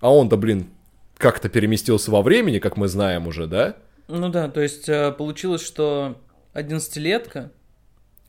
А 0.00 0.12
он-то, 0.14 0.36
блин, 0.36 0.70
как-то 1.16 1.48
переместился 1.48 2.10
во 2.10 2.22
времени, 2.22 2.60
как 2.60 2.76
мы 2.76 2.88
знаем 2.88 3.26
уже, 3.26 3.46
да? 3.46 3.76
Ну 4.06 4.28
да, 4.28 4.48
то 4.48 4.60
есть 4.60 4.88
э, 4.88 5.12
получилось, 5.12 5.60
что 5.60 6.16
11-летка 6.54 7.50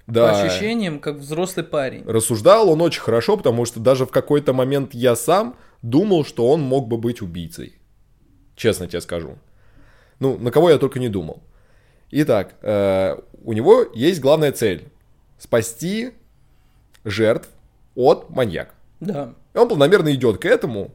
по 0.08 0.13
Да. 0.13 0.41
ощущениям 0.43 0.99
как 0.99 1.17
взрослый 1.17 1.63
парень. 1.65 2.03
Рассуждал 2.05 2.69
он 2.69 2.82
очень 2.82 3.01
хорошо, 3.01 3.38
потому 3.38 3.65
что 3.65 3.79
даже 3.79 4.05
в 4.05 4.12
какой-то 4.12 4.51
момент 4.53 4.93
я 4.93 5.15
сам 5.15 5.55
думал, 5.84 6.25
что 6.25 6.49
он 6.49 6.62
мог 6.62 6.88
бы 6.88 6.97
быть 6.97 7.21
убийцей. 7.21 7.75
Честно 8.55 8.88
тебе 8.88 8.99
скажу. 9.01 9.38
Ну, 10.19 10.38
на 10.38 10.51
кого 10.51 10.69
я 10.71 10.77
только 10.79 10.99
не 10.99 11.08
думал. 11.08 11.43
Итак, 12.12 12.56
э, 12.62 13.17
у 13.43 13.54
него 13.54 13.86
есть 13.93 14.19
главная 14.19 14.52
цель. 14.52 14.89
Спасти 15.38 16.12
жертв 17.06 17.50
от 17.95 18.30
маньяка. 18.30 18.74
Да. 19.00 19.34
И 19.54 19.58
он 19.58 19.67
планомерно 19.67 20.13
идет 20.13 20.39
к 20.39 20.45
этому. 20.45 20.91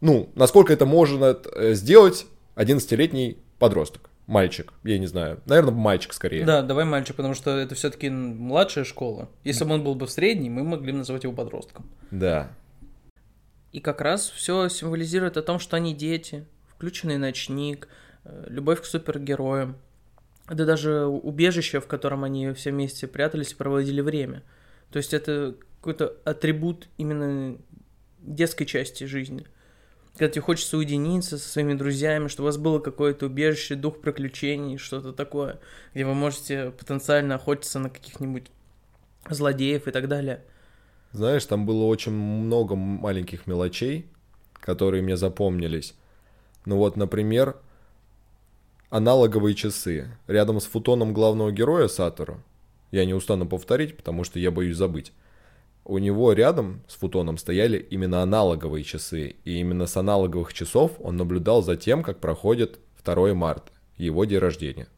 Ну, 0.00 0.30
насколько 0.34 0.72
это 0.72 0.86
можно 0.86 1.36
э, 1.54 1.74
сделать 1.74 2.26
11-летний 2.56 3.38
подросток. 3.58 4.10
Мальчик, 4.26 4.72
я 4.84 4.98
не 4.98 5.06
знаю. 5.06 5.40
Наверное, 5.46 5.74
мальчик 5.74 6.12
скорее. 6.12 6.44
Да, 6.44 6.62
давай 6.62 6.84
мальчик, 6.84 7.16
потому 7.16 7.34
что 7.34 7.56
это 7.58 7.74
все-таки 7.74 8.08
младшая 8.08 8.84
школа. 8.84 9.28
Если 9.44 9.64
бы 9.64 9.74
он 9.74 9.82
был 9.84 9.94
бы 9.94 10.06
в 10.06 10.10
средней, 10.10 10.48
мы 10.48 10.62
могли 10.62 10.92
бы 10.92 10.98
называть 10.98 11.24
его 11.24 11.32
подростком. 11.32 11.86
Да. 12.10 12.50
И 13.72 13.80
как 13.80 14.00
раз 14.00 14.30
все 14.30 14.68
символизирует 14.68 15.36
о 15.36 15.42
том, 15.42 15.58
что 15.58 15.76
они 15.76 15.94
дети, 15.94 16.44
включенный 16.68 17.18
ночник, 17.18 17.88
э, 18.24 18.46
любовь 18.48 18.82
к 18.82 18.84
супергероям. 18.84 19.76
Это 20.52 20.66
даже 20.66 21.06
убежище, 21.06 21.80
в 21.80 21.86
котором 21.86 22.24
они 22.24 22.52
все 22.52 22.72
вместе 22.72 23.06
прятались 23.06 23.52
и 23.52 23.54
проводили 23.54 24.02
время. 24.02 24.42
То 24.90 24.98
есть 24.98 25.14
это 25.14 25.54
какой-то 25.80 26.14
атрибут 26.26 26.90
именно 26.98 27.56
детской 28.18 28.66
части 28.66 29.04
жизни. 29.04 29.46
Когда 30.12 30.28
тебе 30.28 30.42
хочется 30.42 30.76
уединиться 30.76 31.38
со 31.38 31.48
своими 31.48 31.72
друзьями, 31.72 32.28
чтобы 32.28 32.44
у 32.44 32.48
вас 32.48 32.58
было 32.58 32.80
какое-то 32.80 33.26
убежище, 33.26 33.76
дух 33.76 34.02
приключений, 34.02 34.76
что-то 34.76 35.14
такое, 35.14 35.58
где 35.94 36.04
вы 36.04 36.12
можете 36.12 36.70
потенциально 36.72 37.36
охотиться 37.36 37.78
на 37.78 37.88
каких-нибудь 37.88 38.48
злодеев 39.30 39.88
и 39.88 39.90
так 39.90 40.06
далее. 40.06 40.44
Знаешь, 41.12 41.46
там 41.46 41.64
было 41.64 41.84
очень 41.84 42.12
много 42.12 42.74
маленьких 42.74 43.46
мелочей, 43.46 44.04
которые 44.60 45.02
мне 45.02 45.16
запомнились. 45.16 45.94
Ну 46.66 46.76
вот, 46.76 46.98
например, 46.98 47.56
аналоговые 48.92 49.54
часы. 49.54 50.06
Рядом 50.26 50.60
с 50.60 50.66
футоном 50.66 51.14
главного 51.14 51.50
героя 51.50 51.88
Сатору, 51.88 52.42
я 52.90 53.06
не 53.06 53.14
устану 53.14 53.46
повторить, 53.46 53.96
потому 53.96 54.22
что 54.22 54.38
я 54.38 54.50
боюсь 54.50 54.76
забыть, 54.76 55.12
у 55.84 55.96
него 55.96 56.34
рядом 56.34 56.82
с 56.86 56.94
футоном 56.94 57.38
стояли 57.38 57.78
именно 57.78 58.22
аналоговые 58.22 58.84
часы. 58.84 59.36
И 59.44 59.58
именно 59.58 59.86
с 59.86 59.96
аналоговых 59.96 60.52
часов 60.52 60.92
он 61.00 61.16
наблюдал 61.16 61.62
за 61.62 61.76
тем, 61.76 62.02
как 62.02 62.20
проходит 62.20 62.80
2 63.02 63.34
марта, 63.34 63.72
его 63.96 64.26
день 64.26 64.38
рождения. 64.38 64.88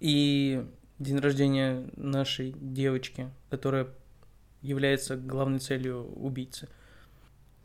И 0.00 0.64
день 0.98 1.18
рождения 1.18 1.84
нашей 1.96 2.54
девочки, 2.58 3.28
которая 3.50 3.88
является 4.62 5.16
главной 5.16 5.58
целью 5.58 6.10
убийцы. 6.16 6.68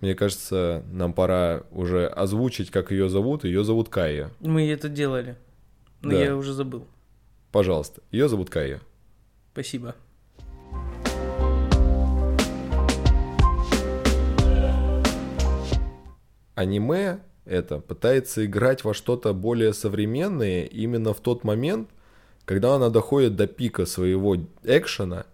Мне 0.02 0.16
кажется, 0.16 0.84
нам 0.92 1.14
пора 1.14 1.64
уже 1.72 2.08
озвучить, 2.08 2.72
как 2.72 2.92
ее 2.92 3.10
зовут. 3.10 3.44
Ее 3.44 3.64
зовут 3.64 3.90
Кайя. 3.90 4.32
Мы 4.40 4.70
это 4.70 4.88
делали, 4.88 5.36
но 6.02 6.12
Да. 6.12 6.24
я 6.24 6.36
уже 6.36 6.54
забыл. 6.54 6.88
Пожалуйста, 7.52 8.02
ее 8.12 8.30
зовут 8.30 8.50
Кайя. 8.50 8.80
Спасибо. 9.52 9.96
Аниме 16.56 17.20
это 17.46 17.80
пытается 17.80 18.46
играть 18.46 18.84
во 18.84 18.94
что-то 18.94 19.34
более 19.34 19.74
современное 19.74 20.66
именно 20.66 21.14
в 21.14 21.20
тот 21.20 21.44
момент, 21.44 21.90
когда 22.46 22.76
она 22.76 22.90
доходит 22.90 23.36
до 23.36 23.48
пика 23.48 23.86
своего 23.86 24.38
экшена, 24.64 25.26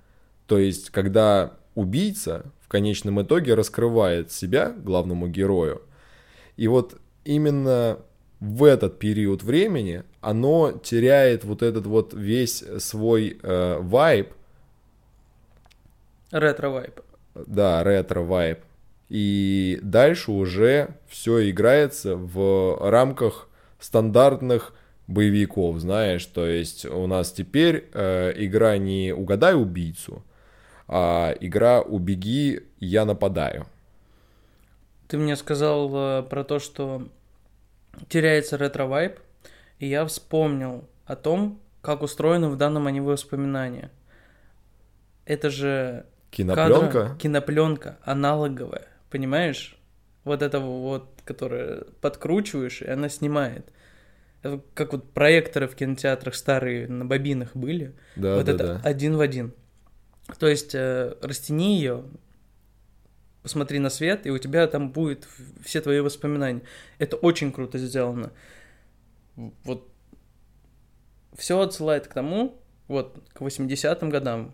то 0.48 0.58
есть 0.58 0.92
когда 0.92 1.54
убийца 1.74 2.46
в 2.66 2.68
конечном 2.68 3.22
итоге 3.22 3.54
раскрывает 3.54 4.32
себя 4.32 4.72
главному 4.72 5.28
герою. 5.28 5.84
И 6.58 6.68
вот 6.68 7.00
именно 7.24 8.00
в 8.40 8.64
этот 8.64 8.98
период 8.98 9.44
времени 9.44 10.02
оно 10.20 10.72
теряет 10.72 11.44
вот 11.44 11.62
этот 11.62 11.86
вот 11.86 12.16
весь 12.16 12.64
свой 12.80 13.38
э, 13.42 13.78
вайб, 13.80 14.34
Ретро-вайб. 16.32 17.02
да, 17.36 17.84
ретро-вайб. 17.84 18.60
И 19.10 19.80
дальше 19.84 20.32
уже 20.32 20.96
все 21.08 21.48
играется 21.52 22.16
в 22.16 22.80
рамках 22.82 23.48
стандартных 23.80 24.74
боевиков, 25.06 25.78
знаешь, 25.78 26.26
то 26.26 26.48
есть 26.48 26.88
у 26.88 27.06
нас 27.06 27.32
теперь 27.32 27.88
э, 27.94 28.34
игра 28.38 28.76
не 28.80 29.14
угадай 29.14 29.54
убийцу, 29.54 30.24
а 30.88 31.36
игра 31.40 31.82
убеги, 31.82 32.64
я 32.80 33.06
нападаю. 33.06 33.68
Ты 35.08 35.18
мне 35.18 35.36
сказал 35.36 35.92
э, 35.94 36.24
про 36.24 36.44
то, 36.44 36.60
что 36.60 37.08
теряется 38.10 38.58
ретро-вайб, 38.58 39.20
и 39.80 39.88
я 39.88 40.06
вспомнил 40.06 40.88
о 41.06 41.16
том, 41.16 41.60
как 41.82 42.02
устроены 42.02 42.50
в 42.50 42.58
данном 42.58 42.88
аниме 42.88 43.12
воспоминания. 43.12 43.92
Это 45.26 45.50
же 45.50 46.06
Кинопленка? 46.32 46.98
кадра- 46.98 47.18
кинопленка 47.18 47.98
аналоговая, 48.04 48.88
понимаешь? 49.10 49.78
Вот 50.24 50.42
это 50.42 50.60
вот, 50.60 51.08
которая 51.24 51.84
подкручиваешь, 52.02 52.82
и 52.82 52.90
она 52.90 53.10
снимает. 53.10 53.68
Это 54.42 54.62
как 54.74 54.94
вот 54.94 55.12
проекторы 55.12 55.68
в 55.68 55.76
кинотеатрах 55.76 56.36
старые 56.36 56.88
на 56.88 57.06
бобинах 57.06 57.56
были. 57.56 57.94
Да, 58.16 58.36
вот 58.36 58.46
да, 58.46 58.52
это 58.54 58.68
да. 58.68 58.82
один 58.84 59.18
в 59.18 59.22
один. 59.22 59.54
То 60.40 60.48
есть 60.48 60.74
э, 60.74 61.16
растяни 61.22 61.76
ее, 61.76 62.04
посмотри 63.44 63.80
на 63.80 63.90
свет, 63.90 64.26
и 64.26 64.32
у 64.32 64.38
тебя 64.38 64.68
там 64.68 64.92
будет 64.92 65.28
все 65.64 65.82
твои 65.82 66.00
воспоминания. 66.00 66.64
Это 66.98 67.16
очень 67.16 67.52
круто 67.52 67.78
сделано. 67.78 68.32
Вот 69.36 69.88
все 71.38 71.60
отсылает 71.60 72.08
к 72.08 72.14
тому, 72.14 72.62
вот, 72.88 73.22
к 73.34 73.42
80-м 73.42 74.10
годам, 74.10 74.54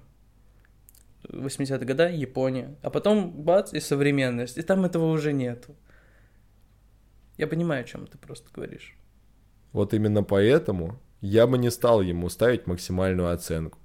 80-е 1.24 1.86
года, 1.86 2.10
Япония, 2.10 2.76
а 2.82 2.90
потом 2.90 3.32
бац, 3.32 3.74
и 3.74 3.80
современность, 3.80 4.58
и 4.58 4.62
там 4.62 4.86
этого 4.86 5.06
уже 5.12 5.34
нету. 5.34 5.76
Я 7.38 7.48
понимаю, 7.48 7.82
о 7.82 7.88
чем 7.88 8.08
ты 8.08 8.18
просто 8.18 8.50
говоришь. 8.54 8.98
Вот 9.72 9.94
именно 9.94 10.24
поэтому 10.24 11.00
я 11.22 11.48
бы 11.48 11.58
не 11.58 11.72
стал 11.72 12.02
ему 12.02 12.30
ставить 12.30 12.68
максимальную 12.68 13.32
оценку. 13.32 13.78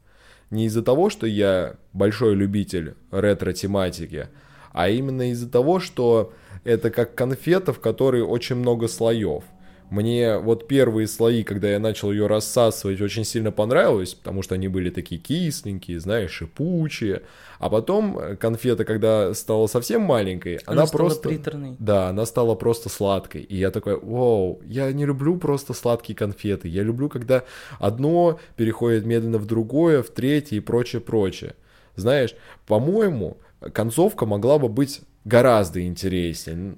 Не 0.51 0.67
из-за 0.67 0.83
того, 0.83 1.11
что 1.11 1.27
я 1.27 1.77
большой 1.93 2.35
любитель 2.35 2.95
ретро-тематики, 3.11 4.29
а 4.73 4.89
именно 4.89 5.31
из-за 5.31 5.51
того, 5.51 5.81
что 5.81 6.33
это 6.65 6.91
как 6.91 7.15
конфета, 7.15 7.73
в 7.73 7.81
которой 7.81 8.23
очень 8.23 8.57
много 8.57 8.89
слоев. 8.89 9.45
Мне 9.91 10.39
вот 10.39 10.67
первые 10.67 11.07
слои, 11.07 11.45
когда 11.45 11.69
я 11.69 11.79
начал 11.79 12.11
ее 12.11 12.27
рассасывать, 12.27 13.01
очень 13.01 13.25
сильно 13.25 13.53
понравилось, 13.53 14.15
потому 14.15 14.43
что 14.43 14.57
они 14.57 14.67
были 14.67 14.91
такие 14.91 15.21
кисленькие, 15.21 16.01
знаешь, 16.01 16.33
шипучие. 16.33 17.23
А 17.59 17.71
потом 17.71 18.19
э, 18.19 18.37
конфета, 18.37 18.85
когда 18.85 19.33
стала 19.33 19.69
совсем 19.69 20.03
маленькой, 20.03 20.57
она, 20.67 20.83
Она, 20.83 20.87
стала 20.87 21.03
просто... 21.03 21.29
приторной. 21.29 21.77
Да, 21.79 22.09
она 22.09 22.27
стала 22.27 22.57
просто 22.57 22.89
сладкой. 22.89 23.43
И 23.43 23.57
я 23.57 23.71
такой, 23.71 23.99
вау, 23.99 24.61
я 24.65 24.93
не 24.93 25.07
люблю 25.07 25.37
просто 25.37 25.73
сладкие 25.73 26.17
конфеты. 26.17 26.69
Я 26.69 26.83
люблю, 26.83 27.09
когда 27.09 27.45
одно 27.79 28.41
переходит 28.57 29.07
медленно 29.07 29.39
в 29.39 29.47
другое, 29.47 30.03
в 30.03 30.11
третье 30.11 30.57
и 30.57 30.61
прочее, 30.61 31.01
прочее. 31.01 31.55
Знаешь, 31.95 32.35
по-моему, 32.67 33.39
концовка 33.73 34.27
могла 34.27 34.59
бы 34.59 34.69
быть 34.69 35.03
гораздо 35.25 35.85
интереснее. 35.87 36.75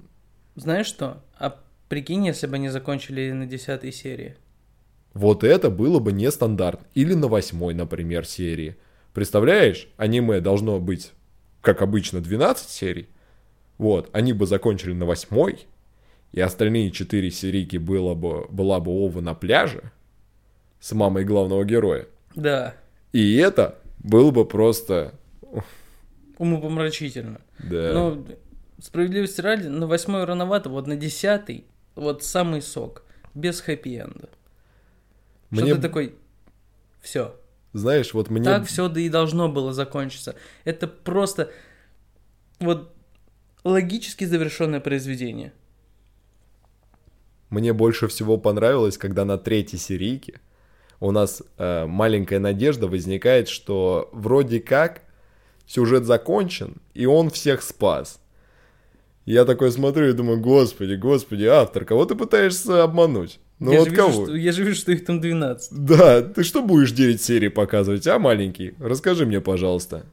Знаешь 0.57 0.87
что? 0.87 1.23
Прикинь, 1.88 2.27
если 2.27 2.46
бы 2.46 2.57
они 2.57 2.68
закончили 2.68 3.31
на 3.33 3.46
десятой 3.46 3.92
серии. 3.92 4.37
Вот 5.14 5.42
это 5.42 5.70
было 5.70 5.98
бы 5.98 6.12
нестандартно. 6.12 6.87
Или 6.94 7.14
на 7.14 7.29
восьмой, 7.29 7.74
например, 7.74 8.27
серии. 8.27 8.77
Представляешь, 9.14 9.88
аниме 9.96 10.40
должно 10.40 10.79
быть, 10.79 11.12
как 11.61 11.83
обычно, 11.83 12.20
12 12.20 12.68
серий. 12.68 13.09
Вот, 13.79 14.11
они 14.12 14.33
бы 14.33 14.46
закончили 14.46 14.92
на 14.92 15.07
восьмой, 15.07 15.66
и 16.33 16.40
остальные 16.40 16.90
четыре 16.90 17.31
серийки 17.31 17.79
было 17.79 18.14
бы, 18.14 18.46
была 18.48 18.81
бы 18.81 18.90
Ова 18.90 19.20
на 19.20 19.35
пляже 19.35 19.92
с 20.81 20.92
мамой 20.92 21.24
главного 21.24 21.64
героя. 21.64 22.07
Да. 22.35 22.74
И 23.12 23.37
это 23.37 23.79
было 23.98 24.31
бы 24.31 24.44
просто... 24.44 25.14
Умопомрачительно. 26.37 27.40
Да. 27.59 27.92
Но 27.92 28.24
справедливости 28.81 29.40
ради, 29.40 29.66
на 29.66 29.87
восьмой 29.87 30.24
рановато, 30.24 30.68
вот 30.68 30.87
на 30.87 30.96
десятый, 30.96 31.64
вот 31.99 32.23
самый 32.23 32.63
сок, 32.63 33.03
без 33.35 33.61
хэппи-энда. 33.61 34.29
Что 35.53 35.63
Мне- 35.63 35.75
ты 35.75 35.81
такой, 35.81 36.15
все, 37.01 37.35
Знаешь, 37.73 38.15
вот 38.15 38.31
мне... 38.31 38.45
так 38.45 38.67
все 38.67 38.89
да 38.89 39.01
и 39.01 39.09
должно 39.09 39.49
было 39.49 39.73
закончиться. 39.73 40.35
Это 40.65 40.87
просто 40.87 41.51
вот 42.61 42.95
логически 43.65 44.25
завершенное 44.25 44.81
произведение. 44.81 45.53
Мне 47.51 47.73
больше 47.73 48.09
всего 48.09 48.37
понравилось, 48.37 48.99
когда 48.99 49.25
на 49.25 49.39
третьей 49.39 49.79
серийке 49.79 50.41
у 51.01 51.11
нас 51.13 51.43
э, 51.57 51.87
маленькая 51.87 52.41
надежда 52.41 52.89
возникает, 52.89 53.49
что 53.49 54.11
вроде 54.13 54.61
как 54.61 55.03
сюжет 55.67 56.05
закончен, 56.05 56.77
и 56.95 57.07
он 57.07 57.31
всех 57.31 57.63
спас. 57.63 58.21
Я 59.31 59.45
такой 59.45 59.71
смотрю 59.71 60.09
и 60.09 60.12
думаю, 60.14 60.41
господи, 60.41 60.95
господи, 60.95 61.45
автор, 61.45 61.85
кого 61.85 62.07
ты 62.07 62.14
пытаешься 62.14 62.83
обмануть? 62.83 63.41
Ну 63.59 63.73
я, 63.73 63.81
вот 63.81 63.91
же 63.91 63.95
кого? 63.95 64.09
вижу, 64.09 64.25
что, 64.25 64.35
я 64.35 64.53
же 64.53 64.64
вижу, 64.64 64.77
что 64.77 64.93
их 64.93 65.05
там 65.05 65.21
12. 65.21 65.85
Да, 65.85 66.23
ты 66.23 66.43
что 66.43 66.62
будешь 66.62 66.93
9 66.93 67.21
серий 67.21 67.51
показывать, 67.51 68.07
а, 68.07 68.19
маленький? 68.19 68.73
Расскажи 68.81 69.27
мне, 69.27 69.43
пожалуйста. 69.43 70.07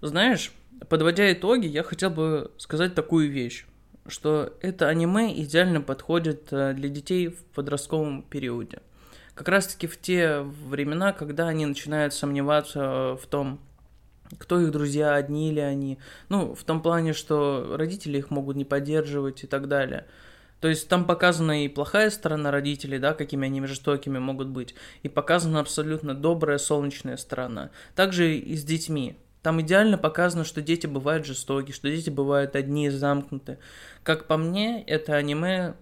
Знаешь, 0.00 0.52
подводя 0.88 1.30
итоги, 1.30 1.66
я 1.66 1.82
хотел 1.82 2.08
бы 2.08 2.50
сказать 2.56 2.94
такую 2.94 3.30
вещь, 3.30 3.66
что 4.06 4.54
это 4.62 4.88
аниме 4.88 5.38
идеально 5.42 5.82
подходит 5.82 6.48
э, 6.52 6.72
для 6.72 6.88
детей 6.88 7.28
в 7.28 7.44
подростковом 7.54 8.22
периоде. 8.22 8.78
Как 9.34 9.48
раз-таки 9.48 9.86
в 9.86 10.00
те 10.00 10.40
времена, 10.40 11.12
когда 11.12 11.48
они 11.48 11.66
начинают 11.66 12.14
сомневаться 12.14 13.16
в 13.16 13.26
том, 13.28 13.60
кто 14.38 14.60
их 14.60 14.70
друзья, 14.70 15.14
одни 15.14 15.50
ли 15.50 15.60
они. 15.60 15.98
Ну, 16.28 16.54
в 16.54 16.62
том 16.64 16.82
плане, 16.82 17.12
что 17.12 17.74
родители 17.76 18.18
их 18.18 18.30
могут 18.30 18.56
не 18.56 18.64
поддерживать 18.64 19.44
и 19.44 19.46
так 19.46 19.68
далее. 19.68 20.06
То 20.60 20.68
есть 20.68 20.88
там 20.88 21.06
показана 21.06 21.64
и 21.64 21.68
плохая 21.68 22.10
сторона 22.10 22.50
родителей, 22.50 22.98
да, 22.98 23.14
какими 23.14 23.46
они 23.46 23.64
жестокими 23.66 24.18
могут 24.18 24.48
быть, 24.48 24.74
и 25.02 25.08
показана 25.08 25.60
абсолютно 25.60 26.14
добрая, 26.14 26.58
солнечная 26.58 27.16
сторона. 27.16 27.70
Также 27.94 28.36
и 28.36 28.56
с 28.56 28.62
детьми. 28.62 29.16
Там 29.42 29.60
идеально 29.62 29.96
показано, 29.96 30.44
что 30.44 30.60
дети 30.60 30.86
бывают 30.86 31.24
жестоки, 31.24 31.72
что 31.72 31.88
дети 31.88 32.10
бывают 32.10 32.56
одни 32.56 32.86
и 32.86 32.90
замкнуты. 32.90 33.58
Как 34.02 34.26
по 34.26 34.36
мне, 34.36 34.82
это 34.82 35.14
аниме 35.14 35.76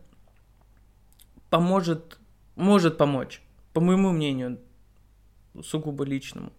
поможет, 1.50 2.17
может 2.58 2.98
помочь, 2.98 3.40
по 3.72 3.80
моему 3.80 4.10
мнению, 4.10 4.58
сугубо 5.62 6.04
личному, 6.04 6.52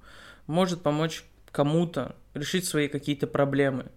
может 0.47 0.81
помочь 0.81 1.25
кому-то 1.51 2.15
решить 2.33 2.65
свои 2.65 2.87
какие-то 2.87 3.27
проблемы. 3.27 3.91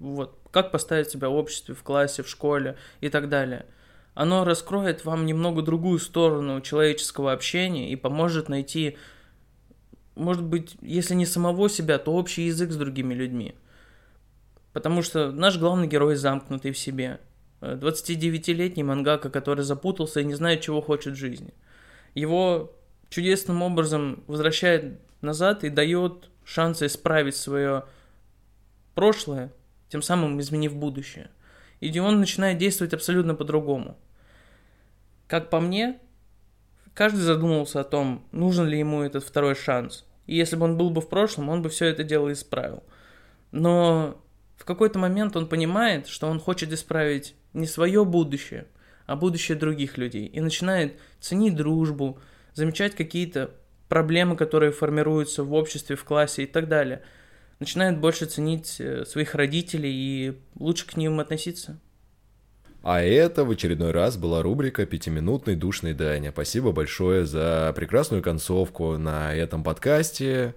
Вот. 0.00 0.38
Как 0.50 0.72
поставить 0.72 1.08
себя 1.08 1.28
в 1.28 1.34
обществе, 1.34 1.74
в 1.74 1.82
классе, 1.82 2.22
в 2.22 2.28
школе 2.28 2.76
и 3.00 3.08
так 3.08 3.28
далее. 3.28 3.66
Оно 4.14 4.44
раскроет 4.44 5.04
вам 5.04 5.24
немного 5.24 5.62
другую 5.62 5.98
сторону 5.98 6.60
человеческого 6.60 7.32
общения 7.32 7.92
и 7.92 7.96
поможет 7.96 8.48
найти, 8.48 8.96
может 10.14 10.42
быть, 10.42 10.76
если 10.80 11.14
не 11.14 11.26
самого 11.26 11.68
себя, 11.68 11.98
то 11.98 12.12
общий 12.12 12.46
язык 12.46 12.72
с 12.72 12.76
другими 12.76 13.14
людьми. 13.14 13.54
Потому 14.72 15.02
что 15.02 15.30
наш 15.30 15.58
главный 15.58 15.86
герой 15.86 16.16
замкнутый 16.16 16.72
в 16.72 16.78
себе. 16.78 17.20
Э, 17.60 17.76
29-летний 17.76 18.82
мангака, 18.82 19.30
который 19.30 19.64
запутался 19.64 20.20
и 20.20 20.24
не 20.24 20.34
знает, 20.34 20.60
чего 20.60 20.80
хочет 20.80 21.14
в 21.14 21.18
жизни. 21.18 21.54
Его 22.14 22.74
чудесным 23.08 23.62
образом 23.62 24.24
возвращает 24.26 25.00
назад 25.20 25.64
и 25.64 25.70
дает 25.70 26.30
шансы 26.44 26.86
исправить 26.86 27.36
свое 27.36 27.84
прошлое, 28.94 29.52
тем 29.88 30.02
самым 30.02 30.40
изменив 30.40 30.74
будущее. 30.74 31.30
И 31.80 31.98
он 31.98 32.20
начинает 32.20 32.58
действовать 32.58 32.94
абсолютно 32.94 33.34
по-другому. 33.34 33.98
Как 35.26 35.50
по 35.50 35.60
мне, 35.60 35.98
каждый 36.94 37.18
задумался 37.18 37.80
о 37.80 37.84
том, 37.84 38.26
нужен 38.32 38.66
ли 38.66 38.78
ему 38.78 39.02
этот 39.02 39.24
второй 39.24 39.54
шанс. 39.54 40.04
И 40.26 40.36
если 40.36 40.56
бы 40.56 40.64
он 40.64 40.76
был 40.76 40.90
бы 40.90 41.00
в 41.00 41.08
прошлом, 41.08 41.48
он 41.48 41.62
бы 41.62 41.68
все 41.68 41.86
это 41.86 42.02
дело 42.02 42.32
исправил. 42.32 42.82
Но 43.52 44.20
в 44.56 44.64
какой-то 44.64 44.98
момент 44.98 45.36
он 45.36 45.48
понимает, 45.48 46.08
что 46.08 46.28
он 46.28 46.40
хочет 46.40 46.72
исправить 46.72 47.34
не 47.56 47.66
свое 47.66 48.04
будущее, 48.04 48.66
а 49.06 49.16
будущее 49.16 49.56
других 49.56 49.98
людей. 49.98 50.26
И 50.26 50.40
начинает 50.40 50.98
ценить 51.20 51.56
дружбу, 51.56 52.18
замечать 52.54 52.94
какие-то 52.94 53.50
проблемы, 53.88 54.36
которые 54.36 54.72
формируются 54.72 55.42
в 55.42 55.52
обществе, 55.52 55.96
в 55.96 56.04
классе 56.04 56.44
и 56.44 56.46
так 56.46 56.68
далее. 56.68 57.02
Начинает 57.58 57.98
больше 57.98 58.26
ценить 58.26 58.76
э, 58.80 59.04
своих 59.06 59.34
родителей 59.34 59.92
и 59.92 60.38
лучше 60.58 60.86
к 60.86 60.96
ним 60.96 61.20
относиться. 61.20 61.80
А 62.82 63.02
это 63.02 63.44
в 63.44 63.50
очередной 63.50 63.90
раз 63.90 64.16
была 64.16 64.42
рубрика 64.42 64.86
«Пятиминутный 64.86 65.56
душный 65.56 65.92
Даня». 65.92 66.30
Спасибо 66.30 66.70
большое 66.70 67.24
за 67.24 67.72
прекрасную 67.74 68.22
концовку 68.22 68.96
на 68.96 69.34
этом 69.34 69.64
подкасте. 69.64 70.54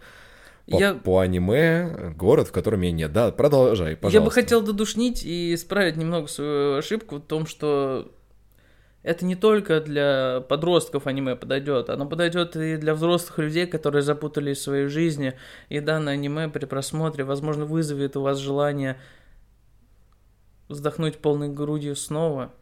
По, 0.70 0.80
Я- 0.80 0.94
по 0.94 1.20
аниме 1.20 2.14
«Город, 2.16 2.48
в 2.48 2.52
котором 2.52 2.82
я 2.82 2.92
нет». 2.92 3.12
Да, 3.12 3.32
продолжай, 3.32 3.96
пожалуйста. 3.96 4.18
Я 4.20 4.22
бы 4.24 4.32
хотел 4.32 4.62
додушнить 4.62 5.24
и 5.24 5.54
исправить 5.54 5.96
немного 5.96 6.28
свою 6.28 6.78
ошибку 6.78 7.18
в 7.18 7.22
том, 7.22 7.48
что 7.48 8.12
это 9.02 9.26
не 9.26 9.36
только 9.36 9.80
для 9.82 10.42
подростков 10.48 11.08
аниме 11.08 11.36
подойдет, 11.36 11.90
оно 11.90 12.06
подойдет 12.06 12.56
и 12.56 12.78
для 12.78 12.94
взрослых 12.94 13.40
людей, 13.40 13.66
которые 13.66 14.02
запутались 14.02 14.58
в 14.58 14.62
своей 14.62 14.88
жизни. 14.88 15.34
И 15.70 15.80
данное 15.80 16.14
аниме 16.14 16.50
при 16.50 16.66
просмотре, 16.66 17.24
возможно, 17.24 17.66
вызовет 17.66 18.18
у 18.18 18.22
вас 18.22 18.38
желание 18.38 19.00
вздохнуть 20.68 21.18
полной 21.18 21.50
грудью 21.50 21.96
снова 21.96 22.54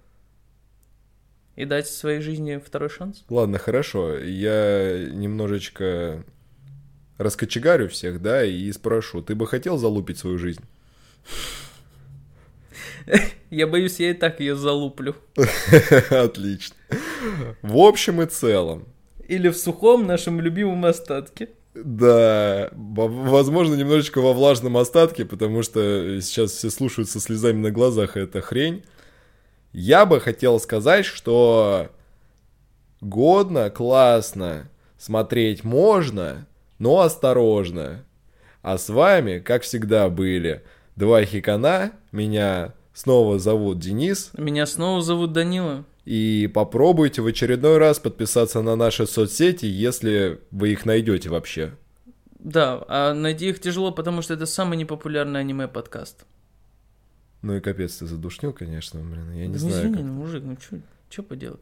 и 1.55 1.65
дать 1.65 1.87
своей 1.87 2.21
жизни 2.21 2.61
второй 2.63 2.89
шанс. 2.89 3.25
Ладно, 3.29 3.57
хорошо. 3.57 4.17
Я 4.17 5.09
немножечко 5.09 6.23
раскочегарю 7.17 7.89
всех, 7.89 8.21
да, 8.21 8.43
и 8.45 8.71
спрошу. 8.71 9.21
Ты 9.21 9.35
бы 9.35 9.47
хотел 9.47 9.77
залупить 9.77 10.17
свою 10.17 10.37
жизнь? 10.37 10.63
Я 13.49 13.67
боюсь, 13.67 13.99
я 13.99 14.11
и 14.11 14.13
так 14.13 14.39
ее 14.39 14.55
залуплю. 14.55 15.15
Отлично. 16.09 16.75
В 17.61 17.77
общем 17.77 18.21
и 18.21 18.25
целом, 18.25 18.85
Или 19.27 19.47
в 19.49 19.57
сухом 19.57 20.05
нашем 20.05 20.41
любимом 20.41 20.85
остатке. 20.85 21.49
Да, 21.73 22.69
во- 22.73 23.07
возможно, 23.07 23.75
немножечко 23.75 24.19
во 24.19 24.33
влажном 24.33 24.77
остатке, 24.77 25.25
потому 25.25 25.63
что 25.63 26.19
сейчас 26.21 26.51
все 26.51 26.69
слушают 26.69 27.09
со 27.09 27.19
слезами 27.19 27.59
на 27.61 27.71
глазах 27.71 28.17
эта 28.17 28.41
хрень. 28.41 28.83
Я 29.73 30.05
бы 30.05 30.19
хотел 30.19 30.59
сказать, 30.59 31.05
что 31.05 31.89
годно, 32.99 33.69
классно, 33.69 34.69
смотреть 34.97 35.63
можно, 35.63 36.47
но 36.79 36.99
осторожно. 37.01 38.03
А 38.61 38.77
с 38.77 38.89
вами, 38.89 39.39
как 39.39 39.63
всегда, 39.63 40.09
были 40.09 40.63
два 40.95 41.23
хикана. 41.23 41.91
Меня 42.11 42.73
снова 42.93 43.39
зовут 43.39 43.79
Денис. 43.79 44.31
Меня 44.37 44.65
снова 44.65 45.01
зовут 45.01 45.31
Данила. 45.33 45.85
И 46.05 46.49
попробуйте 46.53 47.21
в 47.21 47.27
очередной 47.27 47.77
раз 47.77 47.99
подписаться 47.99 48.61
на 48.61 48.75
наши 48.75 49.05
соцсети, 49.05 49.65
если 49.65 50.39
вы 50.51 50.71
их 50.71 50.85
найдете 50.85 51.29
вообще. 51.29 51.73
Да, 52.39 52.83
а 52.87 53.13
найти 53.13 53.49
их 53.49 53.59
тяжело, 53.59 53.91
потому 53.91 54.21
что 54.21 54.33
это 54.33 54.45
самый 54.45 54.77
непопулярный 54.77 55.41
аниме-подкаст. 55.41 56.25
Ну 57.41 57.55
и 57.57 57.59
капец, 57.59 57.97
ты 57.97 58.05
задушнил, 58.05 58.53
конечно, 58.53 58.99
блин, 59.01 59.31
я 59.33 59.47
не 59.47 59.53
Ну, 59.53 59.57
знаю. 59.59 59.75
извини, 59.75 59.93
как- 59.95 60.03
ну, 60.05 60.13
мужик, 60.13 60.43
ну 60.45 60.57
что 60.59 60.79
что 61.09 61.23
поделать? 61.23 61.61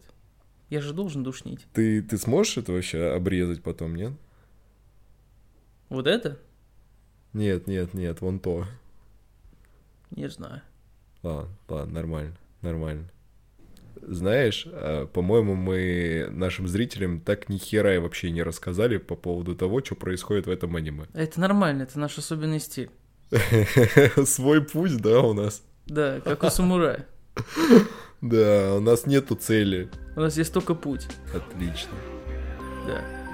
Я 0.69 0.81
же 0.81 0.93
должен 0.93 1.23
душнить. 1.23 1.65
Ты, 1.73 2.01
ты 2.01 2.17
сможешь 2.17 2.57
это 2.57 2.71
вообще 2.71 3.11
обрезать 3.13 3.61
потом, 3.61 3.95
нет? 3.95 4.13
Вот 5.89 6.07
это? 6.07 6.37
Нет, 7.33 7.67
нет, 7.67 7.93
нет, 7.93 8.21
вон 8.21 8.39
то. 8.39 8.65
Не 10.11 10.29
знаю. 10.29 10.61
Ладно, 11.21 11.49
ладно, 11.67 11.93
нормально, 11.93 12.35
нормально. 12.61 13.09
Знаешь, 14.01 14.67
а, 14.67 15.07
по-моему, 15.07 15.55
мы 15.55 16.27
нашим 16.31 16.67
зрителям 16.67 17.19
так 17.19 17.49
ни 17.49 17.57
хера 17.57 17.95
и 17.95 17.97
вообще 17.97 18.31
не 18.31 18.43
рассказали 18.43 18.97
по 18.97 19.15
поводу 19.15 19.55
того, 19.55 19.83
что 19.83 19.95
происходит 19.95 20.45
в 20.45 20.49
этом 20.49 20.75
аниме. 20.75 21.05
Это 21.13 21.39
нормально, 21.39 21.83
это 21.83 21.99
наш 21.99 22.17
особенный 22.17 22.59
стиль. 22.59 22.89
Свой 24.25 24.63
путь, 24.63 24.97
да, 24.97 25.21
у 25.21 25.33
нас. 25.33 25.63
Да, 25.87 26.21
как 26.21 26.43
у 26.43 26.49
самурая. 26.49 27.07
Да, 28.21 28.75
у 28.75 28.79
нас 28.79 29.05
нету 29.05 29.35
цели. 29.35 29.89
У 30.15 30.21
нас 30.21 30.37
есть 30.37 30.51
только 30.51 30.73
путь. 30.73 31.05
Отлично. 31.33 31.91
Да. 32.87 33.24